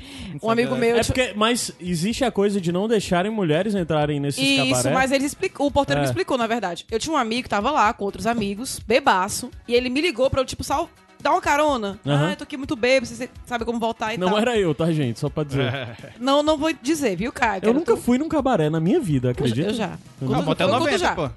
[0.42, 4.42] Um amigo meu É porque, mas existe a coisa de não deixarem mulheres entrarem nesses
[4.46, 4.94] Isso, cabaré.
[4.94, 6.10] mas ele explicou, o porteiro me É.
[6.10, 6.84] explicou, na verdade.
[6.90, 10.28] Eu tinha um amigo que tava lá com outros amigos, bebaço, e ele me ligou
[10.28, 10.90] pra eu, tipo, sal...
[11.22, 11.98] dar uma carona.
[12.06, 12.26] Aham.
[12.26, 14.38] Ah, eu tô aqui muito bêbado, você sabe como voltar e Não tal.
[14.38, 15.18] era eu, tá, gente?
[15.18, 15.72] Só pra dizer.
[16.20, 17.62] Não, não vou dizer, viu, Caio?
[17.64, 19.70] Eu nunca tu- fui num cabaré na minha vida, acredita?
[19.70, 19.88] Eu já.
[20.20, 21.14] Não, Conta- Não, Motel eu conto 90, já.
[21.14, 21.30] pô.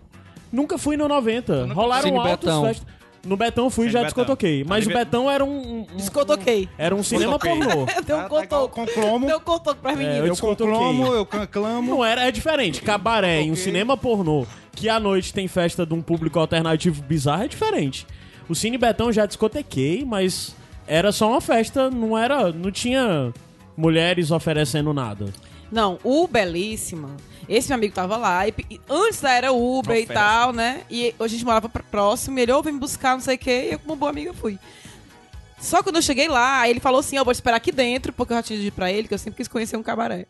[0.51, 1.61] Nunca fui no 90.
[1.67, 2.63] nunca Rolaram Cine altos Betão.
[2.65, 2.87] festas.
[3.25, 4.05] No Betão eu fui e já Betão.
[4.15, 4.63] descotoquei.
[4.63, 5.81] Mas o Betão era um.
[5.91, 6.69] um- Descotoquei.
[6.77, 7.85] era um cinema pornô.
[8.05, 8.75] Deu um tá cotoco.
[8.75, 9.27] com cromo.
[9.27, 10.19] Deu um cotoco pras É, meninas.
[10.19, 10.73] eu Eu descotoquei.
[10.73, 11.89] conclamo, eu clamo.
[11.89, 12.81] Não era, é diferente.
[12.81, 17.43] Cabaré em um cinema pornô, que à noite tem festa de um público alternativo bizarro,
[17.43, 18.07] é diferente.
[18.47, 20.55] O Cine Betão eu já discotequei, mas
[20.87, 22.51] era só uma festa, não era.
[22.53, 23.31] não tinha
[23.77, 25.25] mulheres oferecendo nada.
[25.71, 27.15] Não, o Belíssima.
[27.47, 28.47] Esse meu amigo tava lá.
[28.47, 30.81] E, e antes era Uber e tal, né?
[30.89, 32.37] E a gente morava próximo.
[32.37, 33.67] E ele, ou vem me buscar, não sei o quê.
[33.69, 34.57] E eu, como boa amiga, fui.
[35.59, 38.13] Só que quando eu cheguei lá, ele falou assim: Eu vou te esperar aqui dentro,
[38.13, 40.25] porque eu já tinha dito pra ele que eu sempre quis conhecer um cabaré.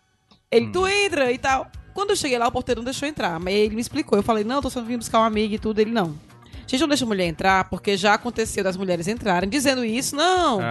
[0.49, 1.69] Ele, tu entra e tal.
[1.93, 3.39] Quando eu cheguei lá, o porteiro não deixou entrar.
[3.39, 4.17] Mas ele me explicou.
[4.17, 5.79] Eu falei: Não, tô só vindo buscar uma amiga e tudo.
[5.79, 6.17] Ele, não.
[6.65, 9.49] Gente, não deixa a mulher entrar, porque já aconteceu das mulheres entrarem.
[9.49, 10.61] Dizendo isso, não.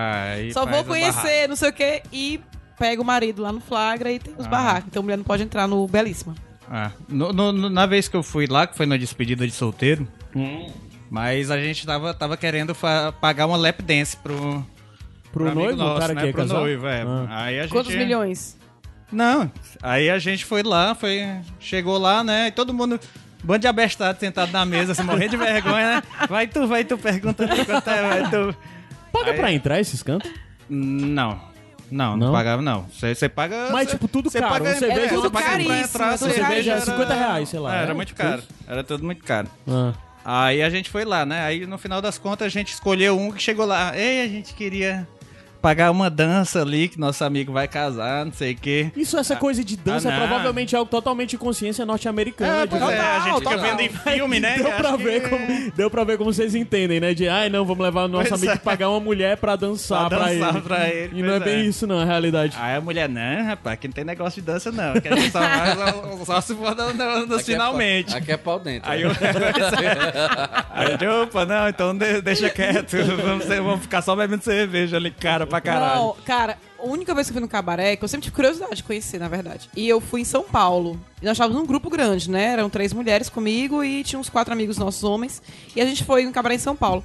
[0.53, 2.03] Só vou conhecer, não sei o quê.
[2.13, 2.41] E
[2.79, 4.49] pega o marido lá no flagra e tem os Ah.
[4.49, 4.89] barracos.
[4.89, 6.35] Então a mulher não pode entrar no Belíssima.
[6.71, 10.07] Ah, no- no- na vez que eu fui lá, que foi na despedida de solteiro,
[11.11, 12.75] mas a gente tava, tava querendo
[13.21, 14.65] pagar uma lap dance pro,
[15.33, 16.23] Pro noivo, nosso, cara né?
[16.23, 16.59] que é pro casar?
[16.61, 17.03] noivo, é.
[17.03, 17.27] Ah.
[17.45, 17.73] Aí a gente...
[17.73, 18.57] Quantos milhões?
[19.11, 19.51] Não,
[19.83, 21.23] aí a gente foi lá, foi,
[21.59, 22.49] chegou lá, né?
[22.49, 23.01] E todo mundo,
[23.43, 26.03] bando de abestado sentado na mesa, assim, morrendo de vergonha, né?
[26.29, 28.55] Vai tu, vai tu, perguntando quanto é, vai tu.
[29.11, 30.31] Paga Aí- pra entrar esses cantos?
[30.69, 31.41] Não.
[31.91, 32.33] Não, não, Não?
[32.33, 32.83] pagava, não.
[32.85, 33.69] Você você paga.
[33.73, 36.73] Mas, cê- tipo, tudo caro, Paga, uma cerveja- é, tudo você caríssimo, entrar, você cerveja
[36.73, 37.95] era- 50 reais, sei lá, Era né?
[37.95, 38.43] muito caro.
[38.67, 39.49] Era tudo muito caro.
[39.67, 39.93] Ah.
[40.25, 41.43] Aí a gente foi lá, né?
[41.43, 43.97] Aí no final das contas a gente escolheu um que chegou lá.
[43.97, 45.09] Ei, a gente queria
[45.61, 48.91] pagar uma dança ali que nosso amigo vai casar, não sei o quê.
[48.97, 50.19] Isso, essa coisa de dança, ah, não.
[50.27, 52.63] provavelmente é algo totalmente de consciência norte-americana.
[52.63, 53.59] É, de- pois é, a gente fica total.
[53.59, 54.57] vendo em filme, né?
[54.59, 57.13] Deu pra, que- ver como, deu pra ver como vocês entendem, né?
[57.15, 58.57] De, ai, não, vamos levar o nosso Pois amigo é.
[58.57, 60.61] e pagar uma mulher pra dançar, Pra pra, dançar ele.
[60.63, 61.65] pra ele, E não é pois bem é.
[61.67, 62.57] isso, não, a realidade.
[62.59, 64.95] Aí a mulher, não, rapaz, aqui não tem negócio de dança, não.
[65.33, 65.39] Só
[66.19, 68.09] só, só se for Aqui é finalmente.
[68.11, 68.91] pau- aqui é pau dentro.
[68.91, 69.11] Aí né?
[69.11, 69.13] eu.
[70.71, 72.97] Aí eu, opa, não, então de- deixa quieto.
[73.25, 76.01] Vamos, vamos ficar só bebendo cerveja ali, cara, pra caralho.
[76.01, 78.77] Não, cara, a única vez que eu fui no cabaré, que eu sempre tive curiosidade
[78.77, 79.69] de conhecer, na verdade.
[79.77, 81.01] E eu fui em São Paulo.
[81.21, 82.53] E nós estávamos num grupo grande, né?
[82.53, 85.43] Eram três mulheres comigo e tinha uns quatro amigos nossos homens.
[85.75, 87.03] E a gente foi no cabaré em São Paulo.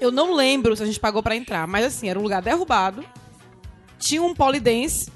[0.00, 3.04] Eu não lembro se a gente pagou pra entrar, mas assim, era um lugar derrubado.
[3.98, 5.10] Tinha um polidense.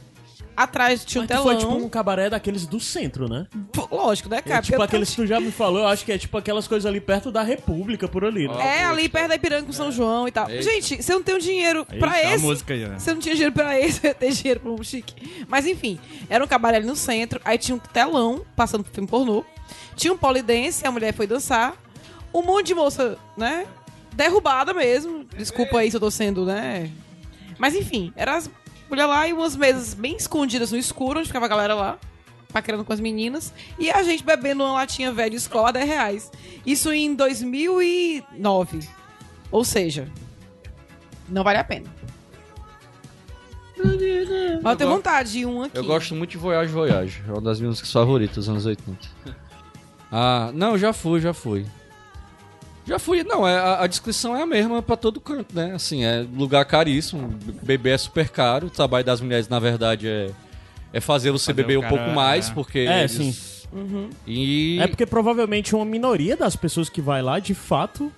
[0.56, 1.42] Atrás tinha um telão.
[1.42, 3.46] foi tipo um cabaré daqueles do centro, né?
[3.72, 4.62] Pô, Lógico, né, É, cara?
[4.62, 6.68] tipo Porque eu- aqueles que tu já me falou, eu acho que é tipo aquelas
[6.68, 8.78] coisas ali perto da República, por ali, né?
[8.80, 10.48] É, ali perto da Ipiranga com São João e tal.
[10.50, 10.62] Eita.
[10.62, 12.44] Gente, você não tem um dinheiro Eita, pra a esse.
[12.44, 12.98] música aí, né?
[12.98, 15.44] Você não tinha dinheiro pra esse, você ia ter dinheiro pra um chique.
[15.48, 15.98] Mas enfim,
[16.28, 19.44] era um cabaré ali no centro, aí tinha um telão passando filme pornô.
[19.96, 21.74] Tinha um polidense, a mulher foi dançar.
[22.32, 23.66] Um monte de moça, né?
[24.12, 25.24] Derrubada mesmo.
[25.36, 26.90] Desculpa aí se eu tô sendo, né?
[27.58, 28.50] Mas enfim, era as
[28.88, 31.98] mulheres lá e umas mesas bem escondidas no escuro, onde ficava a galera lá,
[32.52, 33.52] paquerando com as meninas.
[33.78, 36.32] E a gente bebendo uma latinha velha de escola a 10 reais.
[36.64, 38.88] Isso em 2009.
[39.50, 40.08] Ou seja,
[41.28, 41.92] não vale a pena.
[44.62, 45.76] Mas eu tenho vontade de um aqui.
[45.76, 47.22] Eu gosto muito de Voyage Voyage.
[47.26, 48.96] É uma das minhas músicas favoritas dos anos 80.
[50.10, 51.66] Ah, não, já fui, já fui.
[52.86, 53.22] Já fui.
[53.24, 55.72] Não, é, a, a descrição é a mesma pra todo canto, né?
[55.74, 57.28] Assim, é lugar caríssimo,
[57.62, 58.66] beber é super caro.
[58.66, 60.30] O trabalho das mulheres, na verdade, é,
[60.92, 62.52] é fazer você Fazer beber um pouco mais, é.
[62.52, 62.78] porque.
[62.80, 63.34] É, eles- sim.
[64.26, 64.78] E.
[64.80, 68.12] É porque provavelmente uma minoria das pessoas que vai lá, de fato,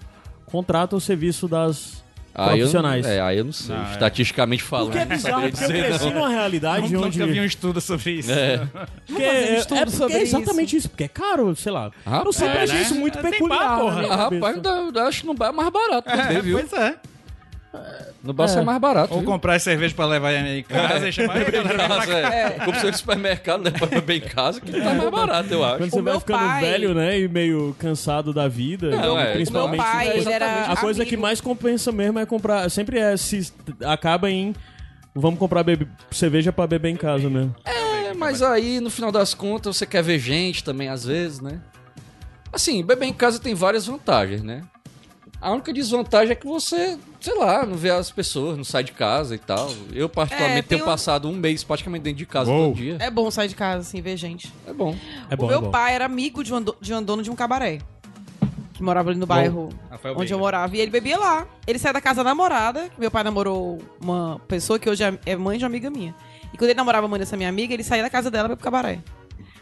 [0.46, 2.04] contrata o serviço das
[2.38, 3.06] Aí eu- profissionais.
[3.06, 3.74] é, aí eu não sei.
[3.74, 3.92] Não, é.
[3.92, 4.86] Estatisticamente falando.
[4.88, 6.14] Porque é não bizarro, porque eu cresci não.
[6.14, 7.24] numa realidade Nunca onde...
[7.24, 8.30] vi um estudo sobre isso.
[8.30, 8.58] É.
[9.06, 10.88] Porque fazer um é, estudo é porque sobre é exatamente isso.
[10.90, 11.90] porque é caro, sei lá.
[12.04, 12.82] Rapaz, eu sempre é, achei né?
[12.82, 13.58] isso muito É, peculiar.
[13.58, 14.06] bar, porra.
[14.06, 14.56] Ah, rapaz,
[14.94, 16.58] eu acho que no bar é mais barato também, É, viu?
[16.58, 16.94] pois é.
[18.22, 18.58] No bar É.
[18.58, 19.12] é mais barato.
[19.14, 19.28] Ou viu?
[19.30, 22.50] comprar cerveja pra levar em casa e chamar Beber a em galera pra casa, é.
[22.64, 25.76] Compra seu supermercado, leva pra beber em casa, que tá mais barato, eu acho.
[25.78, 28.98] Quando O você vai meu ficando pai- velho, né, e meio cansado da vida, Não,
[28.98, 29.80] então, é, principalmente...
[29.80, 32.68] o meu pai, né, ele era A coisa que amigo- mais compensa mesmo é comprar...
[32.70, 33.16] Sempre é...
[33.16, 33.52] Se
[33.84, 34.54] acaba em...
[35.14, 37.54] Vamos comprar bebe- cerveja pra beber em casa mesmo.
[37.64, 41.60] É, mas aí, no final das contas, você quer ver gente também, às vezes, né?
[42.52, 44.62] Assim, beber em casa tem várias vantagens, né?
[45.46, 48.90] A única desvantagem é que você, sei lá, não vê as pessoas, não sai de
[48.90, 49.70] casa e tal.
[49.92, 52.70] Eu, particularmente, É, tem tenho um- passado um mês praticamente dentro de casa Uou.
[52.70, 52.96] todo dia.
[52.98, 54.52] É bom sair de casa, assim, ver gente.
[54.66, 54.96] É bom.
[55.30, 55.70] É bom, o meu é bom.
[55.70, 57.78] pai era amigo de um, do- de um dono de um cabaré.
[58.74, 60.38] Que morava ali no bairro Rafael onde eu Veiga.
[60.38, 60.76] morava.
[60.76, 61.46] E ele bebia lá.
[61.64, 62.90] Ele saiu da casa da namorada.
[62.98, 66.12] Meu pai namorou uma pessoa que hoje é- é mãe de uma amiga minha.
[66.52, 68.54] E quando ele namorava a mãe dessa minha amiga, ele saía da casa dela pra
[68.54, 68.98] ir pro cabaré.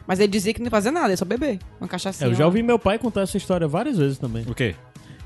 [0.07, 1.59] Mas ele dizia que não ia fazer nada, ia só beber.
[1.81, 2.25] Uma cachaça.
[2.25, 4.45] É, eu já ouvi meu pai contar essa história várias vezes também.
[4.49, 4.75] O quê?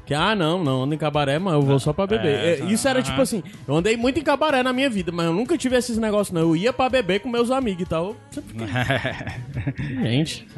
[0.09, 2.34] Que, ah, não, não ando em cabaré, mas eu vou só pra beber.
[2.34, 5.26] É, É, isso era tipo assim, eu andei muito em cabaré na minha vida, mas
[5.26, 6.40] eu nunca tive esses negócios, não.
[6.40, 8.16] Eu ia pra beber com meus amigos e tal.
[10.02, 10.48] Gente.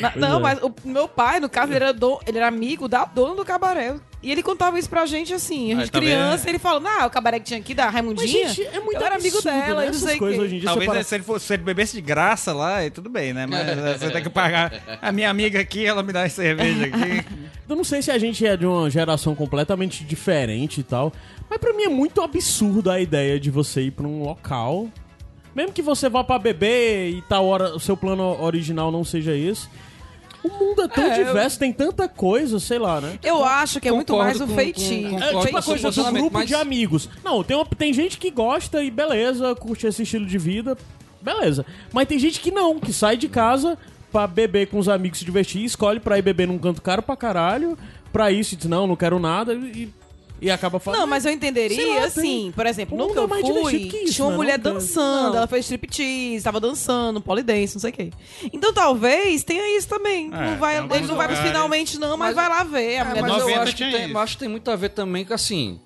[0.00, 3.04] Na- não, mas o meu pai, no caso, ele era, do- ele era amigo da
[3.04, 3.94] dona do cabaré.
[4.20, 6.02] E ele contava isso pra gente assim, a Aí, gente vendo?
[6.02, 8.48] criança, ele falou, ah, o cabaré que tinha aqui da Mas, Raimundinha.
[8.48, 9.86] gente, é muito eu era amigo absurdo, dela, né?
[9.86, 10.44] e não sei o coisas quê.
[10.44, 10.68] hoje em dia.
[10.68, 13.32] Talvez você para- se, ele fosse, se ele bebesse de graça lá, e tudo bem,
[13.32, 13.46] né?
[13.46, 14.72] Mas você tem que pagar.
[15.00, 17.24] A minha amiga aqui, ela me dá as cerveja aqui.
[17.68, 21.12] Eu não sei se a gente é de uma geração completamente diferente e tal,
[21.48, 24.88] mas pra mim é muito absurdo a ideia de você ir pra um local.
[25.54, 29.36] Mesmo que você vá pra beber e tal hora o seu plano original não seja
[29.36, 29.68] esse.
[30.44, 33.18] O mundo é tão É, eu- diverso, tem tanta coisa, sei lá, né?
[33.22, 35.10] Eu acho que é muito mais o com- feitio.
[35.10, 37.08] com- É tipo a com coisa do grupo mas- de amigos.
[37.24, 40.76] Não, tem, uma- tem gente que gosta e beleza, curte esse estilo de vida,
[41.20, 41.66] beleza.
[41.92, 43.76] Mas tem gente que não, que sai de casa
[44.12, 47.16] pra beber com os amigos, se divertir, escolhe pra ir beber num canto caro pra
[47.16, 47.76] caralho,
[48.12, 49.92] pra isso e diz, não, não quero nada, e,
[50.40, 51.00] e acaba falando.
[51.00, 53.86] Não, mas eu entenderia Sei lá, assim, tem- por exemplo, no que eu mais fui,
[53.88, 54.36] que isso, tinha uma né?
[54.36, 55.36] mulher Não dançando, Não.
[55.36, 58.10] ela fez striptease, tava dançando, polidense, não sei o quê.
[58.52, 60.26] Então talvez tenha isso também.
[60.32, 62.98] É, não vai, ele não vai pros finalmente não, mas, Mas- vai lá ver.
[62.98, 65.24] A É, mas eu 90 acho, que tem, acho que tem muito a ver também
[65.24, 65.80] com assim.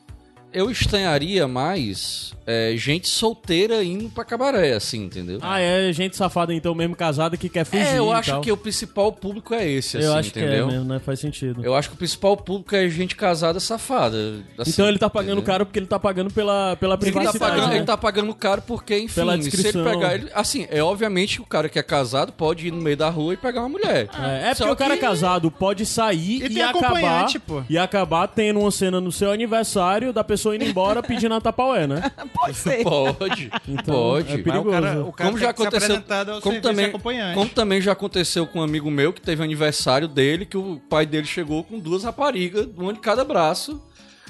[0.52, 5.38] Eu estranharia mais é, gente solteira indo pra cabaré, assim, entendeu?
[5.42, 8.40] Ah, é gente safada então, mesmo casada, que quer fugir é, eu e acho tal.
[8.40, 10.66] que o principal público é esse, assim, Eu acho entendeu?
[10.68, 10.98] que é mesmo, né?
[10.98, 11.64] Faz sentido.
[11.64, 14.16] Eu acho que o principal público é gente casada safada.
[14.58, 15.44] assim, então ele tá pagando entendeu?
[15.52, 17.76] caro porque ele tá pagando pela, pela Ele tá, privacidade, pagando, né?
[17.76, 20.30] ele tá pagando caro porque, enfim, Pela se ele pegar ele.
[20.34, 23.34] Assim, é obviamente que o cara que é casado pode ir no meio da rua
[23.34, 24.08] e pegar uma mulher.
[24.18, 27.62] É, é porque o cara que- casado pode sair E e, acabar pô.
[27.68, 31.86] e acabar tendo uma cena no seu aniversário da pessoa indo embora pedindo a tapaué,
[31.86, 32.10] né?
[32.34, 32.82] Pode ser.
[32.82, 34.28] Pode, Então, pode.
[34.32, 34.68] é Mas perigoso.
[34.68, 36.02] o cara, o cara como já que aconteceu,
[36.40, 37.34] como também, acompanhante.
[37.34, 41.06] como também já aconteceu com um amigo meu que teve aniversário dele, que o pai
[41.06, 43.80] dele chegou com duas raparigas, uma de cada braço,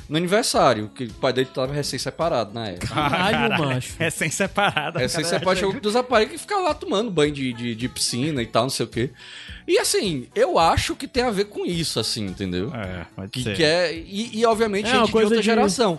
[0.09, 2.89] no aniversário, que o pai dele tava recém-separado na época.
[2.89, 3.95] Caralho, macho.
[3.99, 4.99] Recém-separada.
[4.99, 8.47] Recém-separado chegou com duas raparigas e fica lá tomando banho de, de, de piscina e
[8.47, 9.11] tal, não sei o quê.
[9.67, 12.71] E assim, eu acho que tem a ver com isso, assim, entendeu?
[12.75, 13.57] É, pode Que, ser.
[13.57, 15.99] que é, e, e, obviamente É, uma gente de coisa outra de- geração.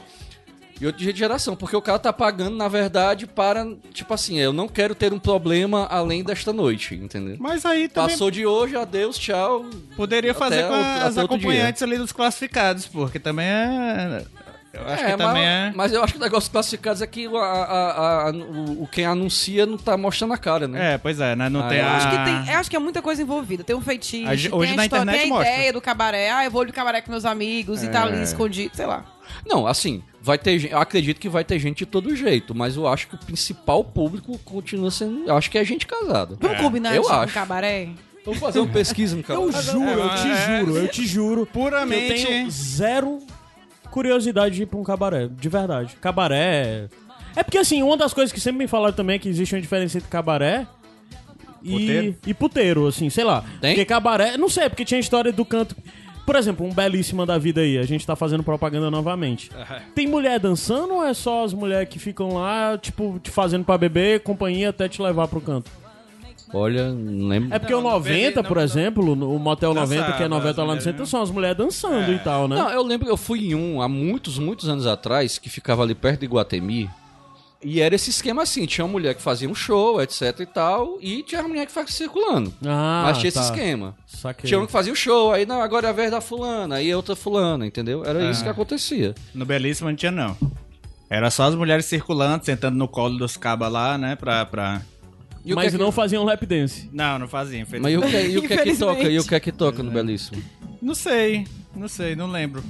[0.81, 4.51] E outra de geração, porque o cara tá pagando, na verdade, para, tipo assim, eu
[4.51, 7.37] não quero ter um problema além desta noite, entendeu?
[7.39, 9.65] Mas aí também Passou de hoje, adeus, tchau.
[9.95, 11.47] poderia fazer com o- as outro dia.
[11.49, 14.23] acompanhantes ali dos classificados, porque também é...
[14.73, 15.71] Eu acho que mas, também é...
[15.75, 19.05] mas eu acho que o negócio classificados é que a, a- a- o, o quem
[19.05, 20.95] anuncia não tá mostrando a cara, né?
[20.95, 21.47] É, pois é, né?
[21.47, 21.89] Não Ah, tem eu a...
[21.89, 23.63] Eu acho, que tem, eu acho que é muita coisa envolvida.
[23.63, 25.53] Tem um feitiço, A tem hoje a na história, internet tem a mostra.
[25.53, 26.31] ideia do cabaré.
[26.31, 28.01] Ah, eu vou de cabaré com meus amigos e tá É.
[28.01, 29.05] ali escondido, sei lá.
[29.45, 30.71] Não, assim, vai ter gente.
[30.71, 33.83] Eu acredito que vai ter gente de todo jeito, mas eu acho que o principal
[33.83, 35.27] público continua sendo.
[35.27, 36.37] Eu acho que é gente casada.
[36.39, 37.33] Vamos combinar eu acho.
[37.33, 37.89] cabaré?
[38.25, 39.51] Vamos fazer uma pesquisa no Eu canal.
[39.51, 41.45] juro, eu te é, juro, eu te juro.
[41.45, 43.19] Puramente- Eu tenho zero
[43.91, 45.95] curiosidade de ir pra um cabaré, de verdade.
[45.99, 46.87] Cabaré.
[47.35, 49.61] É porque assim, uma das coisas que sempre me falaram também é que existe uma
[49.61, 50.65] diferença entre cabaré
[51.61, 52.15] e Puteiro?
[52.27, 53.43] e puteiro, assim, sei lá.
[53.61, 53.71] Tem?
[53.71, 55.75] Porque cabaré, não sei, porque tinha a história do canto.
[56.25, 59.51] Por exemplo, um belíssima da vida aí, a gente tá fazendo propaganda novamente.
[59.93, 63.77] Tem mulher dançando ou é só as mulheres que ficam lá, tipo, te fazendo pra
[63.77, 65.69] beber, companhia até te levar pro canto?
[66.55, 67.53] Olha, não lembro.
[67.53, 70.09] É porque Não, o não 90, vejo- por não- exemplo, no- o Motel 90, que
[70.11, 71.05] é Dançava, 90 as lá no centro, né?
[71.07, 72.55] são as mulheres dançando e tal, né?
[72.55, 75.81] Não, eu lembro que eu fui em um há muitos, muitos anos atrás, que ficava
[75.81, 76.89] ali perto de Guatemi.
[77.63, 80.97] E era esse esquema assim: tinha uma mulher que fazia um show, etc e tal,
[81.01, 82.53] e tinha uma mulher que ficava circulando.
[82.65, 83.39] Ah, Mas tinha tá.
[83.39, 83.95] esse esquema.
[84.05, 84.47] Saquei.
[84.47, 86.89] Tinha um que fazia o show, aí não, agora é a vez da fulana, aí
[86.89, 88.03] é outra fulana, entendeu?
[88.05, 89.15] Era isso que acontecia.
[89.33, 90.37] No Belíssimo não tinha, não.
[91.09, 94.15] Era só as mulheres circulando, sentando no colo dos cabas lá, né?
[94.15, 94.45] Pra.
[94.45, 94.81] pra...
[95.45, 95.95] E o Mas que é não que...
[95.95, 96.89] faziam lap dance.
[96.91, 99.03] Não, não fazia, Mas e o que, e o que é que toca?
[99.03, 100.41] E o que é que toca no Belíssimo?
[100.81, 101.45] Não sei,
[101.75, 102.63] não sei, não lembro.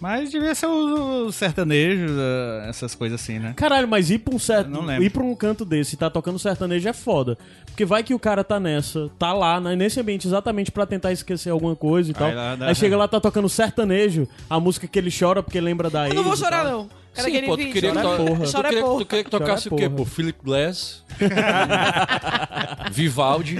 [0.00, 3.52] Mas devia ser o, o sertanejo, eh, essas coisas assim, né?
[3.56, 4.70] Caralho, mas ir pra um certo.
[5.00, 7.36] Ir pra um canto desse e tá tocando sertanejo é foda.
[7.66, 11.10] Porque vai que o cara tá nessa, tá lá, né, nesse ambiente exatamente pra tentar
[11.12, 12.28] esquecer alguma coisa e tal.
[12.28, 15.60] Aí lá dá- Aí chega lá, tá tocando sertanejo, a música que ele chora porque
[15.60, 16.88] lembra da Eu não vou chorar, não.
[17.14, 18.16] Quero Sim, pô, tu queria que, to...
[18.16, 18.46] porra.
[18.46, 18.98] tu, queria, porra.
[19.00, 19.88] tu queria que tocasse o quê?
[19.88, 21.02] Pô, Philip Glass,
[22.92, 23.56] Vivaldi.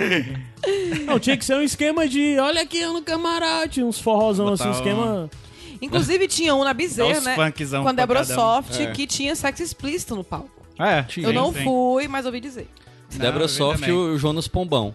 [1.05, 4.68] Não, tinha que ser um esquema de olha aqui eu no camarote, uns forrozão assim,
[4.68, 5.30] um esquema.
[5.83, 7.35] Inclusive tinha um na Bezerra, né?
[7.35, 7.93] funkzão Com a
[8.24, 8.35] pancadão.
[8.64, 8.87] Soft, É.
[8.93, 10.51] que tinha sexo explícito no palco.
[10.79, 11.64] É, eu não sim.
[11.64, 12.68] fui, mas ouvi dizer.
[13.11, 14.93] Vi Soft e o Jonas Pombão.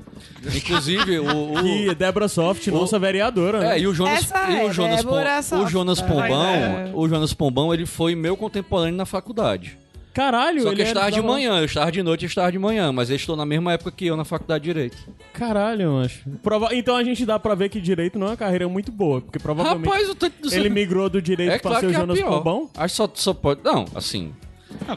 [0.55, 1.53] Inclusive, o.
[1.53, 3.59] o- E Débora Soft, nossa vereadora.
[3.59, 3.75] né?
[3.75, 5.67] É, e o Jonas, e o é Jonas, Pom- o.
[5.67, 6.03] Jonas É.
[6.03, 6.91] Pombão, É.
[6.93, 9.77] o Jonas Pombão, ele foi meu contemporâneo na faculdade.
[10.13, 12.25] Caralho, Só ele que eu era estava de da- manhã, eu estava de noite e
[12.25, 14.73] eu estava de manhã, mas ele estou na mesma época que eu na faculdade de
[14.73, 14.97] Direito.
[15.33, 16.21] Caralho, acho.
[16.43, 16.69] Prova...
[16.75, 19.39] Então a gente dá pra ver que direito não é uma carreira muito boa, porque
[19.39, 22.19] provavelmente Rapaz, do ele migrou do direito É pra claro ser o é Jonas.
[22.21, 22.69] Pombão.
[22.75, 23.61] Acho que só, só pode.
[23.63, 24.33] Não, assim.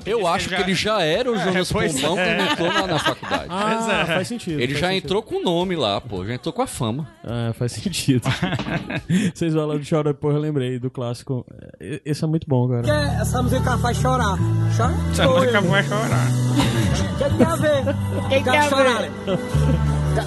[0.04, 2.34] Eu disse acho que que já- ele já era o Jonas pois Pombão é.
[2.36, 3.46] quando entrou na, na faculdade.
[3.50, 4.06] Ah, é.
[4.06, 4.60] faz sentido.
[4.60, 5.04] ele faz já sentido.
[5.04, 6.24] entrou com o nome lá, pô.
[6.26, 7.06] Já entrou com a fama.
[7.24, 8.22] Ah, faz sentido.
[9.34, 11.46] Vocês falando de Chora Porra, eu lembrei do clássico.
[11.80, 12.86] É, Esse é muito bom, cara.
[13.20, 14.36] essa música faz chorar.
[14.76, 14.94] Chora?
[15.12, 15.62] Essa música eu.
[15.62, 16.26] vai chorar.
[16.26, 17.80] O que tem a ver?
[18.18, 19.12] O que tem a chorar, ver?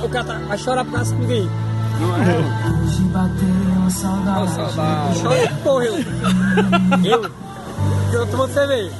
[0.05, 1.49] O cara tá- vai chorar por causa de ninguém.
[1.99, 5.19] Hoje bateu saudade.
[5.21, 5.85] Chora, porra,
[7.05, 7.31] eu.
[8.09, 8.11] Eu?
[8.11, 8.91] Que eu tomo cerveja.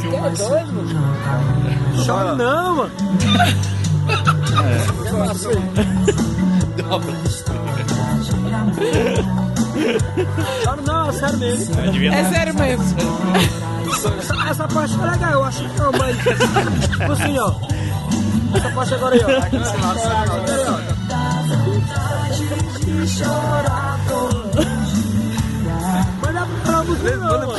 [0.00, 1.16] Que é doido, mano?
[2.04, 2.90] Chora não, mano.
[10.64, 11.74] Chora não, é sério mesmo.
[11.92, 12.84] Devia É sério mesmo.
[14.18, 16.16] Essa, essa parte é legal, eu acho que não, mas.
[16.90, 17.54] Tipo assim, ó.
[18.56, 19.38] Essa parte agora aí, ó.
[19.44, 20.96] Aqui nesse lado, aqui aí, ó.
[22.96, 24.35] Mas
[26.86, 27.52] mano.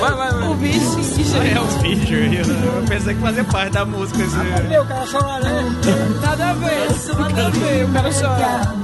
[0.00, 0.48] Vai, vai, vai.
[0.48, 1.00] O bicho.
[1.36, 4.22] É um vídeo, eu, eu pensei que fazia parte da música.
[4.22, 4.36] Esse...
[4.68, 5.64] Meu, o cara chora, né?
[6.22, 6.88] Nada a ver,
[7.18, 8.74] nada a ver, o cara chora.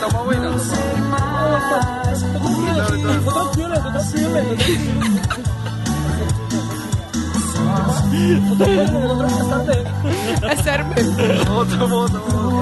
[0.00, 0.52] Toma um aí, não.
[0.52, 0.58] Tô
[2.38, 4.34] tranquilo, tô tranquilo, tô tranquilo.
[8.48, 9.52] Tô tranquilo, tô tranquilo,
[10.40, 10.50] tá.
[10.50, 11.12] É sério mesmo.
[11.52, 12.60] Outra, outra, outra.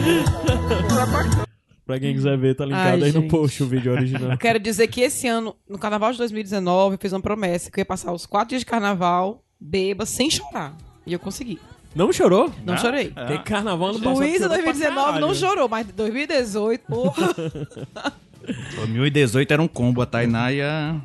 [1.86, 3.30] Pra quem quiser ver, tá linkado Ai, aí no gente.
[3.30, 4.30] post o vídeo original.
[4.30, 7.80] Eu quero dizer que esse ano, no carnaval de 2019, eu fiz uma promessa que
[7.80, 10.76] eu ia passar os quatro dias de carnaval beba sem chorar.
[11.04, 11.58] E eu consegui.
[11.92, 12.52] Não chorou?
[12.64, 13.12] Não chorei.
[13.26, 17.34] Tem carnaval no Luísa chorou pra 2019 não chorou, mas 2018, porra.
[18.76, 20.96] 2018 era um combo, a Tainá e a,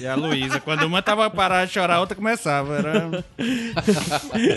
[0.00, 0.60] e a Luísa.
[0.60, 2.76] Quando uma tava parada de chorar, a outra começava.
[2.78, 3.24] Era.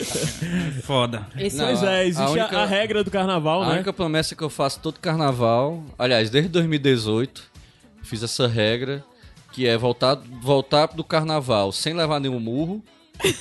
[0.84, 1.28] Foda.
[1.38, 3.74] Esse Não, Pois é, existe a, única- a regra do carnaval, A né?
[3.76, 7.44] única promessa que eu faço todo carnaval, aliás, desde 2018,
[8.04, 9.04] fiz essa regra,
[9.52, 12.84] que é voltar, voltar do carnaval sem levar nenhum murro,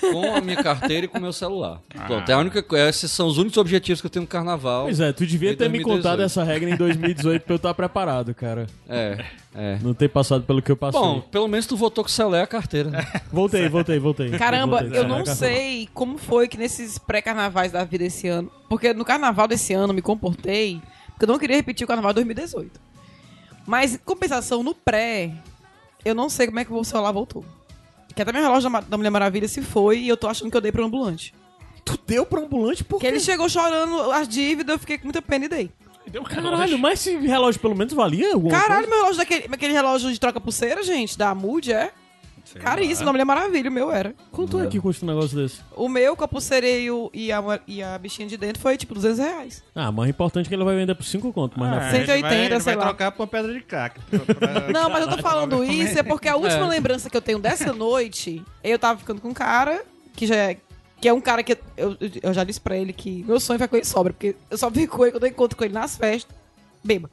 [0.01, 1.81] com a minha carteira e com o meu celular.
[2.07, 4.85] Pronto, é a única esses são os únicos objetivos que eu tenho no carnaval.
[4.85, 5.97] Pois é, tu devia ter me 2018.
[5.97, 8.66] contado essa regra em 2018 pra eu estar preparado, cara.
[8.89, 9.79] É, é.
[9.83, 11.01] Não ter passado pelo que eu passei.
[11.01, 12.91] Bom, pelo menos tu votou com o celular e a carteira.
[12.91, 13.07] né?
[13.33, 14.31] voltei, voltei, voltei.
[14.31, 18.51] Caramba, Voltei, eu não sei como foi que nesses pré-carnavais da vida esse ano.
[18.68, 20.81] Porque no carnaval desse ano eu me comportei.
[21.09, 22.81] Porque eu não queria repetir o carnaval de 2018.
[23.66, 25.33] Mas, em compensação, no pré,
[26.05, 27.45] eu não sei como é que o celular voltou.
[28.13, 30.57] Que até meu relógio da da Mulher Maravilha se foi e eu tô achando que
[30.57, 31.35] eu dei pro ambulante.
[31.85, 35.21] Tu deu pro ambulante por Porque ele chegou chorando as dívidas, eu fiquei com muita
[35.21, 35.71] pena e dei.
[36.29, 38.89] Caralho, mas esse relógio pelo menos valia alguma Caralho, coisa?
[38.89, 41.93] meu relógio daquele aquele relógio de troca pulseira, gente, da Mood, é?
[42.61, 44.14] Caríssimo, da Mulher Maravilha, o meu era.
[44.30, 45.61] Quanto é que custa um negócio desse?
[45.76, 48.76] O meu, com a pulseira e, o- e a, e a bichinha de dentro, foi
[48.76, 49.62] tipo 200 reais.
[49.74, 51.90] Ah, mas o importante é que ele vai vender por 5 conto, mas na Ah,
[51.90, 52.11] frente.
[52.11, 52.84] ele vai- 180, ele sei vai lá.
[52.90, 54.00] trocar por uma pedra de crack.
[54.00, 57.22] pra- pra- Não, mas eu tô falando isso é porque a última lembrança que eu
[57.22, 59.82] tenho dessa noite, eu tava ficando com um cara
[60.14, 60.57] que já é.
[61.00, 63.66] Que é um cara que eu, eu já disse pra ele que meu sonho foi
[63.66, 65.96] com ele sobra, porque eu só fico com ele quando eu encontro com ele nas
[65.96, 66.32] festas,
[66.84, 67.11] beba.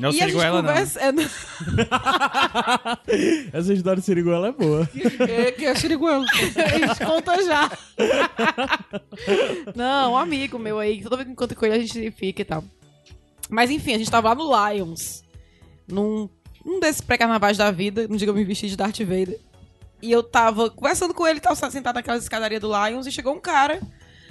[0.00, 0.68] Não e a sigo gente ela, não.
[0.68, 1.00] conversa.
[1.00, 1.12] É,
[3.58, 4.88] Essa história de Siriguela é boa.
[5.28, 6.24] É, que é xiriguelo.
[6.24, 7.70] A gente conta já.
[9.74, 12.42] Não, um amigo meu aí, que toda vez que encontro com ele a gente fica
[12.42, 12.64] e tal.
[13.48, 15.22] Mas enfim, a gente tava lá no Lions,
[15.86, 16.28] num
[16.64, 19.38] um desses pré-carnavais da vida, não diga eu me vesti de Darth Vader.
[20.02, 23.40] E eu tava conversando com ele, tava sentado naquela escadaria do Lions, e chegou um
[23.40, 23.80] cara,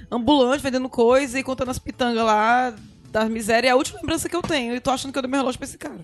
[0.10, 2.74] ambulante, vendendo coisa e contando as pitangas lá
[3.12, 3.70] das misérias.
[3.70, 4.76] É a última lembrança que eu tenho.
[4.76, 6.00] E tô achando que eu dei meu relógio pra esse cara.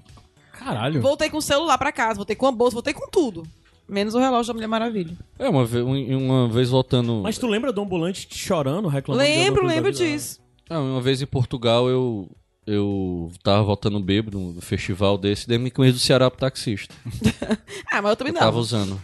[0.51, 1.01] Caralho.
[1.01, 3.43] Voltei com o celular pra casa, voltei com a bolsa, voltei com tudo.
[3.88, 5.16] Menos o relógio da Mulher Maravilha.
[5.38, 7.22] É, uma vez, um- uma vez voltando.
[7.22, 9.24] Mas tu lembra do ambulante chorando, reclamando?
[9.28, 10.39] de Lembro, alguma coisa lembro da disso.
[10.70, 12.28] Ah, uma vez em Portugal eu.
[12.68, 16.95] Eu tava voltando bêbado no festival desse, dei me com do Ceará pro taxista.
[17.91, 18.39] Ah, mas eu também Eu não.
[18.41, 18.99] tava usando.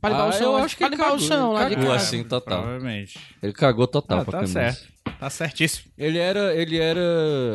[0.00, 1.70] Pra limpar Ah, o chão, eu acho que ele limpar o cagou, chão lá ele
[1.70, 2.04] de cagou casa.
[2.06, 2.62] assim, total.
[2.62, 3.20] Provavelmente.
[3.42, 4.52] Ele cagou total Ah, pra tá camisa.
[4.54, 4.91] certo.
[5.22, 5.92] Tá certíssimo.
[5.96, 7.00] Ele era, ele era,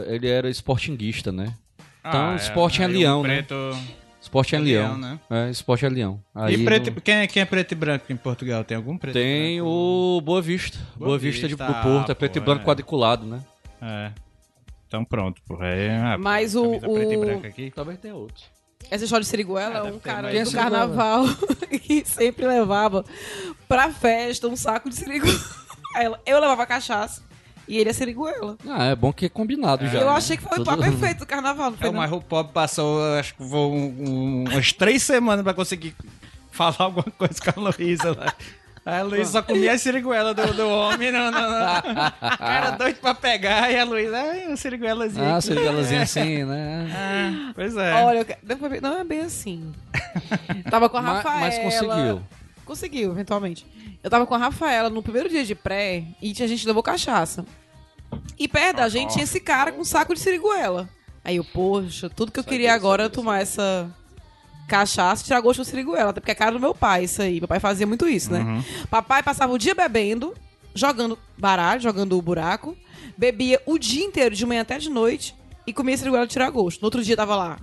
[0.07, 1.53] ele era sportinguista, né?
[1.99, 3.29] Então, Ah, esporte é o leão, né?
[3.43, 3.55] preto...
[4.21, 5.19] Esporte é É leão, leão, né?
[5.29, 6.21] É, esporte é leão.
[6.33, 8.63] Aí e preto, no- quem, é, quem é preto e branco em Portugal?
[8.63, 10.77] Tem algum preto e Tem o Boa Vista.
[10.95, 12.65] Boa, Boa Vista, de, Vista, do Porto, ah, é preto pô, e branco é.
[12.65, 13.41] quadriculado, né?
[13.81, 14.11] É.
[14.87, 15.67] Então pronto, porra.
[15.67, 17.69] Aí, ah, Mas o- e o- aqui.
[17.75, 18.43] Talvez tenha outro.
[18.89, 21.25] Essa história de Siriguela, Ah, um deve ter cara é do carnaval
[21.83, 23.03] que sempre levava
[23.67, 25.39] pra festa um saco de Siriguela.
[25.95, 27.21] Aí ela- Eu levava cachaça
[27.67, 28.57] e ele é Siriguela.
[28.67, 29.99] Ah, é bom que é combinado já.
[29.99, 30.11] Eu né?
[30.13, 31.99] achei que foi o Tudo- papo perfeito do carnaval, não foi É, não?
[31.99, 35.95] mas o pobre passou, acho que foi um- um- umas três semanas pra conseguir
[36.51, 38.33] falar alguma coisa com a Luísa lá.
[38.85, 41.77] A Luísa só comia a siriguela do, do homem, não, não, não.
[42.33, 45.35] O cara doido pra pegar e a Luísa, uma siriguelazinha.
[45.35, 46.87] Ah, siriguelazinha assim, né?
[46.95, 47.93] Ah, pois é.
[47.95, 48.25] Olha,
[48.81, 49.73] não é bem assim.
[50.69, 51.39] Tava com a Ma- Rafaela.
[51.41, 52.21] mas conseguiu.
[52.67, 53.65] Conseguiu, eventualmente.
[54.03, 57.45] Eu tava com a Rafaela no primeiro dia de pré e a gente levou cachaça.
[58.37, 60.89] E perto da gente tinha esse cara com um saco de siriguela.
[61.23, 63.89] Aí eu, poxa, tudo que eu queria agora era tomar essa
[64.67, 66.09] cachaça e tirar gosto de siriguela.
[66.09, 67.39] Até porque é cara do meu pai isso aí.
[67.39, 68.63] Meu pai fazia muito isso, né?
[68.89, 70.33] Papai passava o dia bebendo,
[70.75, 72.77] jogando baralho, jogando o buraco,
[73.17, 75.33] bebia o dia inteiro, de manhã até de noite,
[75.65, 76.81] e comia siriguela de tirar gosto.
[76.81, 77.59] No outro dia tava lá,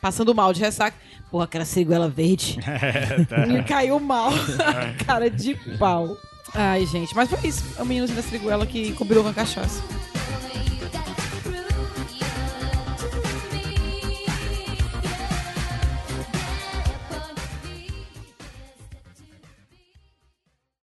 [0.00, 0.96] passando mal de ressaca.
[1.32, 2.58] Porra, aquela siriguela verde.
[3.48, 4.30] Me caiu mal.
[5.06, 6.18] Cara de pau.
[6.54, 7.64] Ai, gente, mas foi isso.
[7.78, 9.82] É o meninozinho da siriguela que combinou com a cachaça.